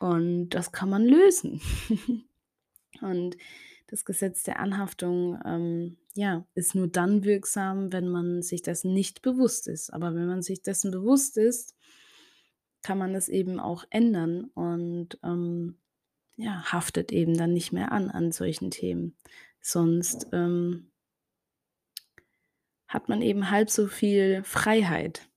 Und 0.00 0.50
das 0.50 0.72
kann 0.72 0.90
man 0.90 1.04
lösen. 1.04 1.60
Und 3.00 3.36
das 3.88 4.04
Gesetz 4.04 4.42
der 4.42 4.58
Anhaftung, 4.58 5.38
ähm, 5.44 5.98
ja, 6.14 6.46
ist 6.54 6.74
nur 6.74 6.88
dann 6.88 7.24
wirksam, 7.24 7.92
wenn 7.92 8.08
man 8.08 8.42
sich 8.42 8.62
dessen 8.62 8.94
nicht 8.94 9.22
bewusst 9.22 9.68
ist. 9.68 9.92
Aber 9.92 10.14
wenn 10.14 10.26
man 10.26 10.42
sich 10.42 10.62
dessen 10.62 10.90
bewusst 10.90 11.36
ist, 11.36 11.76
kann 12.82 12.98
man 12.98 13.14
es 13.14 13.28
eben 13.28 13.60
auch 13.60 13.84
ändern 13.90 14.44
und 14.54 15.18
ähm, 15.22 15.76
ja, 16.36 16.72
haftet 16.72 17.12
eben 17.12 17.36
dann 17.36 17.52
nicht 17.52 17.72
mehr 17.72 17.92
an 17.92 18.10
an 18.10 18.32
solchen 18.32 18.70
Themen. 18.70 19.16
Sonst 19.60 20.28
ähm, 20.32 20.90
hat 22.88 23.08
man 23.08 23.22
eben 23.22 23.50
halb 23.50 23.70
so 23.70 23.86
viel 23.86 24.42
Freiheit. 24.44 25.28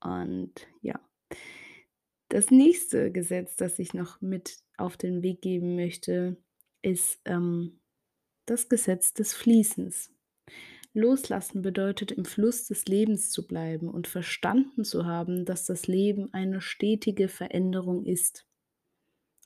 Und 0.00 0.52
ja, 0.80 0.98
das 2.28 2.50
nächste 2.50 3.10
Gesetz, 3.10 3.56
das 3.56 3.78
ich 3.78 3.92
noch 3.92 4.20
mit 4.20 4.58
auf 4.76 4.96
den 4.96 5.22
Weg 5.22 5.42
geben 5.42 5.74
möchte, 5.76 6.36
ist 6.80 7.20
ähm, 7.24 7.80
das 8.46 8.68
Gesetz 8.68 9.12
des 9.12 9.34
Fließens. 9.34 10.12
Loslassen 10.92 11.62
bedeutet, 11.62 12.10
im 12.10 12.24
Fluss 12.24 12.66
des 12.66 12.86
Lebens 12.86 13.30
zu 13.30 13.46
bleiben 13.46 13.88
und 13.88 14.08
verstanden 14.08 14.84
zu 14.84 15.06
haben, 15.06 15.44
dass 15.44 15.66
das 15.66 15.86
Leben 15.86 16.32
eine 16.32 16.60
stetige 16.60 17.28
Veränderung 17.28 18.04
ist. 18.04 18.46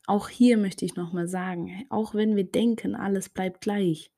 Auch 0.07 0.29
hier 0.29 0.59
möchte 0.59 0.85
ich 0.85 0.97
nochmal 0.97 1.29
sagen, 1.29 1.87
auch 1.89 2.15
wenn 2.15 2.37
wir 2.37 2.45
denken, 2.45 2.95
alles 2.95 3.29
bleibt 3.29 3.63
gleich, 3.63 4.11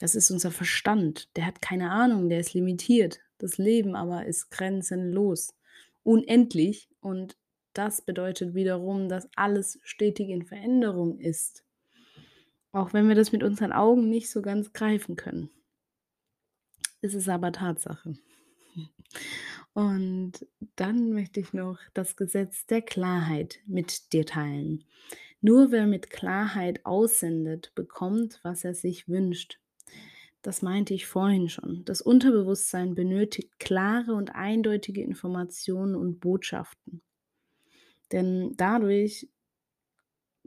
das 0.00 0.14
ist 0.14 0.30
unser 0.30 0.50
Verstand, 0.50 1.36
der 1.36 1.44
hat 1.46 1.60
keine 1.60 1.90
Ahnung, 1.90 2.30
der 2.30 2.40
ist 2.40 2.54
limitiert. 2.54 3.20
Das 3.36 3.58
Leben 3.58 3.94
aber 3.94 4.24
ist 4.24 4.50
grenzenlos, 4.50 5.54
unendlich 6.02 6.88
und 7.00 7.36
das 7.74 8.02
bedeutet 8.02 8.54
wiederum, 8.54 9.08
dass 9.08 9.28
alles 9.36 9.78
stetig 9.82 10.30
in 10.30 10.44
Veränderung 10.44 11.18
ist. 11.18 11.64
Auch 12.72 12.92
wenn 12.92 13.08
wir 13.08 13.14
das 13.14 13.32
mit 13.32 13.42
unseren 13.42 13.72
Augen 13.72 14.08
nicht 14.08 14.30
so 14.30 14.42
ganz 14.42 14.72
greifen 14.72 15.16
können. 15.16 15.50
Ist 17.02 17.14
es 17.14 17.28
aber 17.28 17.52
Tatsache. 17.52 18.14
Und 19.72 20.46
dann 20.76 21.12
möchte 21.12 21.40
ich 21.40 21.52
noch 21.52 21.78
das 21.94 22.16
Gesetz 22.16 22.66
der 22.66 22.82
Klarheit 22.82 23.60
mit 23.66 24.12
dir 24.12 24.26
teilen. 24.26 24.84
Nur 25.40 25.70
wer 25.70 25.86
mit 25.86 26.10
Klarheit 26.10 26.84
aussendet, 26.84 27.72
bekommt, 27.74 28.40
was 28.42 28.64
er 28.64 28.74
sich 28.74 29.08
wünscht. 29.08 29.58
Das 30.42 30.62
meinte 30.62 30.94
ich 30.94 31.06
vorhin 31.06 31.48
schon. 31.48 31.84
Das 31.84 32.00
Unterbewusstsein 32.00 32.94
benötigt 32.94 33.58
klare 33.58 34.14
und 34.14 34.34
eindeutige 34.34 35.02
Informationen 35.02 35.94
und 35.94 36.20
Botschaften. 36.20 37.02
Denn 38.10 38.54
dadurch 38.56 39.28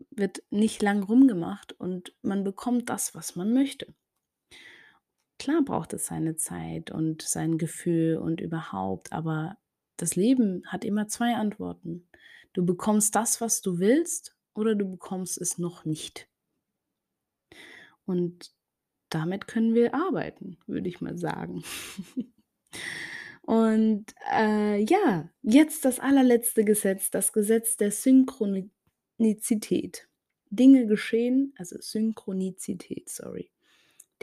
wird 0.09 0.43
nicht 0.49 0.81
lang 0.81 1.03
rumgemacht 1.03 1.73
und 1.79 2.13
man 2.21 2.43
bekommt 2.43 2.89
das, 2.89 3.15
was 3.15 3.36
man 3.36 3.53
möchte. 3.53 3.93
Klar 5.43 5.62
braucht 5.62 5.91
es 5.91 6.06
seine 6.06 6.38
Zeit 6.38 6.89
und 6.89 7.21
sein 7.21 7.58
Gefühl 7.58 8.15
und 8.15 8.39
überhaupt, 8.39 9.12
aber 9.12 9.58
das 9.97 10.15
Leben 10.15 10.63
hat 10.67 10.86
immer 10.86 11.10
zwei 11.10 11.36
Antworten. 11.36 12.08
Du 12.53 12.65
bekommst 12.65 13.13
das, 13.13 13.41
was 13.41 13.62
du 13.62 13.77
willst, 13.77 14.38
oder 14.53 14.73
du 14.73 14.89
bekommst 14.89 15.38
es 15.41 15.58
noch 15.58 15.84
nicht. 15.84 16.29
Und 18.06 18.56
damit 19.10 19.47
können 19.47 19.75
wir 19.75 19.93
arbeiten, 19.93 20.59
würde 20.65 20.88
ich 20.88 21.01
mal 21.01 21.17
sagen. 21.17 21.61
Und 23.41 24.15
äh, 24.32 24.82
ja, 24.82 25.30
jetzt 25.41 25.84
das 25.84 25.99
allerletzte 25.99 26.63
Gesetz, 26.63 27.11
das 27.11 27.34
Gesetz 27.34 27.76
der 27.76 27.91
Synchronizität. 27.91 30.07
Dinge 30.49 30.88
geschehen, 30.88 31.53
also 31.57 31.76
Synchronizität, 31.82 33.09
sorry. 33.09 33.53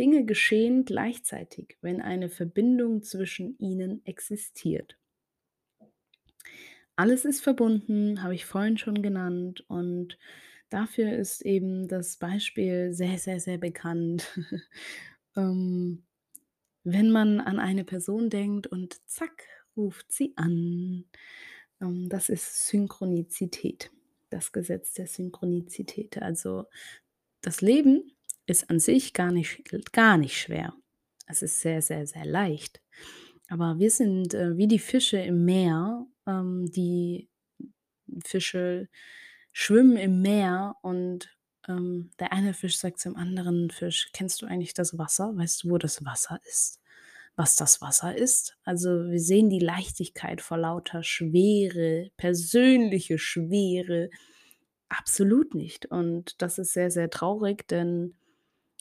Dinge 0.01 0.24
geschehen 0.24 0.86
gleichzeitig, 0.86 1.76
wenn 1.82 2.01
eine 2.01 2.30
Verbindung 2.30 3.03
zwischen 3.03 3.59
ihnen 3.59 4.01
existiert. 4.07 4.96
Alles 6.96 7.26
ist 7.26 7.42
verbunden, 7.42 8.22
habe 8.22 8.34
ich 8.34 8.46
vorhin 8.46 8.78
schon 8.78 9.03
genannt 9.03 9.62
und 9.68 10.16
dafür 10.70 11.12
ist 11.12 11.42
eben 11.42 11.86
das 11.86 12.16
Beispiel 12.16 12.94
sehr, 12.94 13.18
sehr, 13.18 13.40
sehr 13.40 13.59
bekannt. 13.59 14.26
ähm, 15.36 16.03
wenn 16.82 17.11
man 17.11 17.38
an 17.38 17.59
eine 17.59 17.84
Person 17.84 18.30
denkt 18.30 18.68
und 18.68 19.07
zack, 19.07 19.44
ruft 19.76 20.11
sie 20.12 20.32
an. 20.36 21.05
Ähm, 21.82 22.09
das 22.09 22.30
ist 22.30 22.68
Synchronizität, 22.68 23.90
das 24.30 24.51
Gesetz 24.53 24.94
der 24.94 25.09
Synchronizität. 25.09 26.22
Also 26.22 26.64
das 27.42 27.61
Leben 27.61 28.12
ist 28.51 28.70
an 28.70 28.80
sich 28.80 29.14
gar 29.14 29.32
nicht, 29.32 29.64
gar 29.92 30.16
nicht 30.18 30.38
schwer. 30.38 30.74
Es 31.26 31.42
ist 31.42 31.61
sehr, 31.61 31.82
sehr, 31.82 32.07
sehr 32.07 32.26
leicht. 32.26 32.82
Aber 33.48 33.78
wir 33.78 33.90
sind, 33.90 34.34
äh, 34.34 34.57
wie 34.57 34.68
die 34.68 34.78
Fische 34.78 35.18
im 35.18 35.44
Meer. 35.44 36.07
Ähm, 36.26 36.70
die 36.70 37.28
Fische 38.24 38.88
schwimmen 39.53 39.96
im 39.96 40.22
Meer 40.22 40.76
und, 40.82 41.30
ähm, 41.68 42.11
der 42.18 42.32
eine 42.32 42.55
Fisch 42.55 42.78
sagt 42.78 43.01
zum 43.01 43.16
anderen 43.16 43.70
Fisch: 43.70 44.11
„Kennst 44.12 44.42
du 44.42 44.46
eigentlich 44.46 44.74
das 44.74 44.98
Wasser? 44.98 45.32
Weißt 45.36 45.64
du, 45.64 45.70
wo 45.70 45.78
das 45.78 46.05
Wasser 46.05 46.40
ist? 46.48 46.80
Was 47.36 47.57
das 47.57 47.80
Wasser 47.80 48.16
ist?“ 48.16 48.57
Also, 48.64 48.90
wir 49.11 49.20
sehen 49.20 49.51
die 49.51 49.61
Leichtigkeit 49.61 50.40
vor 50.42 50.59
lauter 50.59 51.03
Schwere, 51.03 52.11
persönliche 52.16 53.18
Schwere 53.18 54.11
absolut 54.88 55.55
nicht. 55.55 55.86
Und 55.86 56.40
das 56.42 56.59
ist 56.59 56.72
sehr, 56.72 56.90
sehr 56.90 57.11
traurig, 57.11 57.66
denn 57.68 58.16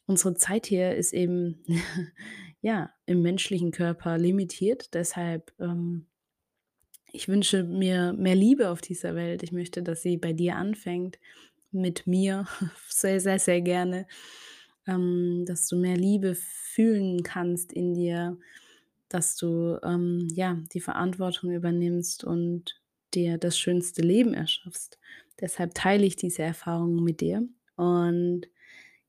unsere 0.09 0.33
Zeit 0.33 0.65
hier 0.65 0.95
ist 0.95 1.13
eben, 1.13 1.63
ja, 2.61 2.91
im 3.05 3.21
menschlichen 3.21 3.71
Körper 3.71 4.17
limitiert. 4.17 4.93
Deshalb, 4.93 5.53
ähm 5.59 6.07
ich 7.11 7.27
wünsche 7.27 7.63
mir 7.63 8.13
mehr 8.13 8.35
Liebe 8.35 8.69
auf 8.69 8.81
dieser 8.81 9.15
Welt. 9.15 9.41
Ich 9.41 9.51
möchte, 9.51 9.81
dass 9.81 10.03
sie 10.03 10.17
bei 10.17 10.31
dir 10.33 10.57
anfängt, 10.57 11.17
mit 11.71 12.07
mir, 12.07 12.47
sehr, 12.89 13.19
sehr, 13.19 13.39
sehr 13.39 13.61
gerne, 13.61 14.07
ähm, 14.87 15.43
dass 15.47 15.67
du 15.67 15.77
mehr 15.77 15.97
Liebe 15.97 16.35
fühlen 16.35 17.23
kannst 17.23 17.73
in 17.73 17.93
dir, 17.93 18.37
dass 19.07 19.35
du, 19.37 19.79
ähm, 19.83 20.27
ja, 20.33 20.59
die 20.73 20.81
Verantwortung 20.81 21.51
übernimmst 21.51 22.23
und 22.23 22.79
dir 23.13 23.37
das 23.37 23.57
schönste 23.57 24.01
Leben 24.01 24.33
erschaffst. 24.33 24.99
Deshalb 25.39 25.73
teile 25.73 26.05
ich 26.05 26.15
diese 26.15 26.43
Erfahrungen 26.43 27.03
mit 27.03 27.21
dir. 27.21 27.47
Und 27.75 28.41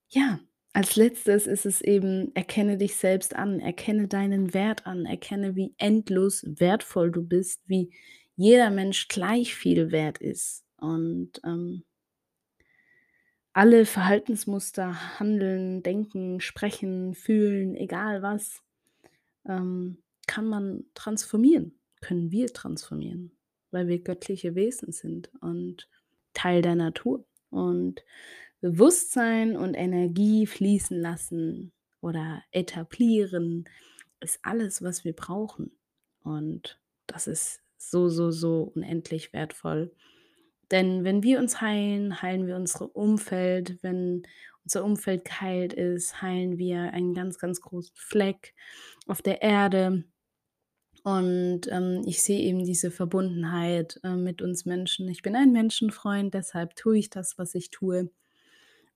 ja, 0.09 0.41
als 0.73 0.97
Letztes 0.97 1.47
ist 1.47 1.67
es 1.67 1.81
eben, 1.81 2.35
erkenne 2.35 2.77
dich 2.77 2.97
selbst 2.97 3.35
an, 3.35 3.61
erkenne 3.61 4.09
deinen 4.09 4.55
Wert 4.55 4.87
an, 4.87 5.07
erkenne, 5.07 5.57
wie 5.57 5.75
endlos 5.79 6.45
wertvoll 6.47 7.11
du 7.11 7.23
bist, 7.23 7.63
wie 7.67 7.93
jeder 8.37 8.71
Mensch 8.71 9.09
gleich 9.09 9.55
viel 9.55 9.91
wert 9.91 10.19
ist. 10.19 10.65
Und, 10.77 11.41
ähm 11.45 11.85
alle 13.53 13.85
Verhaltensmuster, 13.85 15.19
Handeln, 15.19 15.83
Denken, 15.83 16.41
Sprechen, 16.41 17.15
Fühlen, 17.15 17.75
egal 17.75 18.23
was, 18.23 18.63
ähm, 19.47 20.03
kann 20.27 20.47
man 20.47 20.85
transformieren, 20.95 21.79
können 22.01 22.31
wir 22.31 22.53
transformieren, 22.53 23.33
weil 23.71 23.89
wir 23.89 23.99
göttliche 24.01 24.55
Wesen 24.55 24.93
sind 24.93 25.31
und 25.41 25.89
Teil 26.33 26.63
der 26.63 26.77
Natur. 26.77 27.25
Und 27.51 28.05
Bewusstsein 28.61 29.57
und 29.57 29.75
Energie 29.75 30.47
fließen 30.47 31.01
lassen 31.01 31.73
oder 32.01 32.43
etablieren 32.53 33.65
ist 34.21 34.39
alles, 34.43 34.83
was 34.83 35.05
wir 35.05 35.15
brauchen. 35.15 35.73
Und 36.23 36.79
das 37.07 37.27
ist 37.27 37.63
so, 37.79 38.09
so, 38.09 38.31
so 38.31 38.73
unendlich 38.75 39.33
wertvoll. 39.33 39.93
Denn 40.71 41.05
wenn 41.05 41.23
wir 41.23 41.39
uns 41.39 41.61
heilen, 41.61 42.23
heilen 42.23 42.47
wir 42.47 42.57
unser 42.57 42.95
Umfeld. 42.95 43.83
Wenn 43.83 44.23
unser 44.65 44.85
Umfeld 44.85 45.25
geheilt 45.25 45.73
ist, 45.73 46.23
heilen 46.23 46.59
wir 46.59 46.93
einen 46.93 47.15
ganz, 47.15 47.39
ganz 47.39 47.61
großen 47.61 47.95
Fleck 47.97 48.55
auf 49.07 49.23
der 49.23 49.43
Erde. 49.43 50.05
Und, 51.03 51.63
ähm, 51.71 52.03
ich 52.07 52.23
sehe 52.23 52.41
eben 52.41 52.65
diese 52.65 52.91
Verbundenheit, 52.91 53.99
äh, 54.05 54.17
mit 54.17 54.43
uns 54.43 54.67
Menschen. 54.67 55.09
Ich 55.09 55.23
bin 55.23 55.35
ein 55.35 55.51
Menschenfreund, 55.51 56.35
deshalb 56.35 56.77
tue 56.77 56.99
ich 56.99 57.09
das, 57.09 57.39
was 57.39 57.55
ich 57.55 57.71
tue 57.71 58.11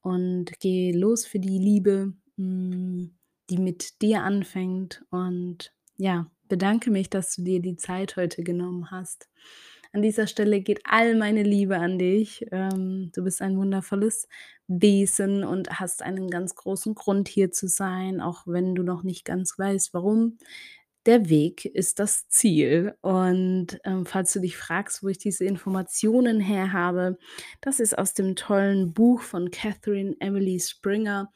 und 0.04 0.60
gehe 0.60 0.96
los 0.96 1.26
für 1.26 1.38
die 1.40 1.58
Liebe, 1.58 2.12
hm, 2.36 3.14
die 3.48 3.58
mit 3.58 4.02
dir 4.02 4.22
anfängt 4.22 5.02
und 5.10 5.72
ja, 5.96 6.30
bedanke 6.48 6.90
mich, 6.90 7.08
dass 7.08 7.34
du 7.34 7.42
dir 7.42 7.60
die 7.60 7.76
Zeit 7.76 8.16
heute 8.16 8.44
genommen 8.44 8.90
hast. 8.90 9.28
An 9.92 10.02
dieser 10.02 10.26
Stelle 10.26 10.60
geht 10.60 10.80
all 10.84 11.14
meine 11.14 11.42
Liebe 11.42 11.78
an 11.78 11.98
dich. 11.98 12.44
Ähm, 12.50 13.12
du 13.14 13.24
bist 13.24 13.40
ein 13.40 13.56
wundervolles 13.56 14.28
Wesen 14.66 15.42
und 15.42 15.80
hast 15.80 16.02
einen 16.02 16.28
ganz 16.28 16.54
großen 16.54 16.94
Grund, 16.94 17.28
hier 17.28 17.50
zu 17.50 17.66
sein, 17.66 18.20
auch 18.20 18.42
wenn 18.46 18.74
du 18.74 18.82
noch 18.82 19.04
nicht 19.04 19.24
ganz 19.24 19.58
weißt, 19.58 19.94
warum. 19.94 20.36
Der 21.06 21.28
Weg 21.28 21.66
ist 21.66 21.98
das 21.98 22.28
Ziel. 22.28 22.94
Und, 23.02 23.78
ähm, 23.84 24.06
falls 24.06 24.32
du 24.32 24.40
dich 24.40 24.56
fragst, 24.56 25.02
wo 25.02 25.08
ich 25.08 25.18
diese 25.18 25.44
Informationen 25.44 26.40
her 26.40 26.72
habe, 26.72 27.18
das 27.60 27.78
ist 27.80 27.96
aus 27.98 28.14
dem 28.14 28.36
tollen 28.36 28.94
Buch 28.94 29.20
von 29.20 29.50
Catherine 29.50 30.16
Emily 30.20 30.58
Springer, 30.60 31.30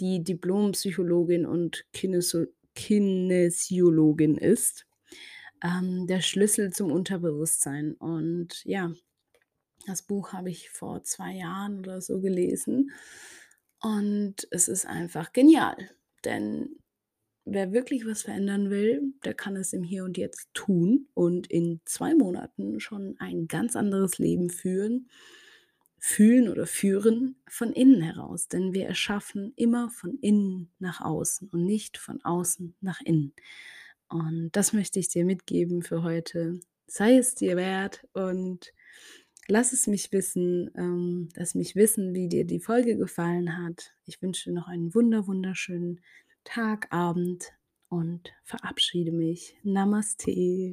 die 0.00 0.22
Diplompsychologin 0.22 1.46
und 1.46 1.84
Kineso 1.92 2.44
Kinesiologin 2.74 4.36
ist. 4.36 4.86
Ähm, 5.64 6.06
der 6.06 6.20
Schlüssel 6.20 6.72
zum 6.72 6.92
Unterbewusstsein. 6.92 7.94
Und 7.94 8.62
ja, 8.64 8.92
das 9.86 10.02
Buch 10.02 10.32
habe 10.34 10.50
ich 10.50 10.70
vor 10.70 11.04
2 11.04 11.32
Jahren 11.34 11.78
oder 11.80 12.00
so 12.02 12.20
gelesen. 12.20 12.92
Und 13.80 14.46
es 14.50 14.68
ist 14.68 14.86
einfach 14.86 15.32
genial, 15.32 15.76
denn 16.24 16.76
wer 17.46 17.72
wirklich 17.72 18.06
was 18.06 18.22
verändern 18.22 18.70
will, 18.70 19.14
der 19.24 19.34
kann 19.34 19.56
es 19.56 19.72
im 19.72 19.84
Hier 19.84 20.04
und 20.04 20.18
Jetzt 20.18 20.48
tun 20.54 21.08
und 21.14 21.46
in 21.46 21.80
2 21.86 22.14
Monaten 22.14 22.80
schon 22.80 23.16
ein 23.18 23.48
ganz 23.48 23.76
anderes 23.76 24.18
Leben 24.18 24.50
führen 24.50 25.08
fühlen 25.98 26.48
oder 26.48 26.66
führen 26.66 27.36
von 27.48 27.72
innen 27.72 28.00
heraus. 28.00 28.48
Denn 28.48 28.72
wir 28.72 28.86
erschaffen 28.86 29.52
immer 29.56 29.90
von 29.90 30.18
innen 30.20 30.70
nach 30.78 31.00
außen 31.00 31.48
und 31.50 31.64
nicht 31.64 31.98
von 31.98 32.22
außen 32.22 32.76
nach 32.80 33.00
innen. 33.00 33.32
Und 34.08 34.50
das 34.52 34.72
möchte 34.72 35.00
ich 35.00 35.08
dir 35.08 35.24
mitgeben 35.24 35.82
für 35.82 36.02
heute. 36.02 36.60
Sei 36.86 37.16
es 37.16 37.34
dir 37.34 37.56
wert 37.56 38.06
und 38.12 38.72
lass 39.48 39.72
es 39.72 39.88
mich 39.88 40.12
wissen, 40.12 40.70
ähm, 40.76 41.28
lass 41.34 41.54
mich 41.56 41.74
wissen, 41.74 42.14
wie 42.14 42.28
dir 42.28 42.44
die 42.44 42.60
Folge 42.60 42.96
gefallen 42.96 43.58
hat. 43.58 43.92
Ich 44.04 44.22
wünsche 44.22 44.50
dir 44.50 44.54
noch 44.54 44.68
einen 44.68 44.94
wunder 44.94 45.26
wunderschönen 45.26 46.00
Tag, 46.46 46.86
Abend 46.92 47.52
und 47.88 48.32
verabschiede 48.44 49.10
mich. 49.10 49.58
Namaste. 49.64 50.70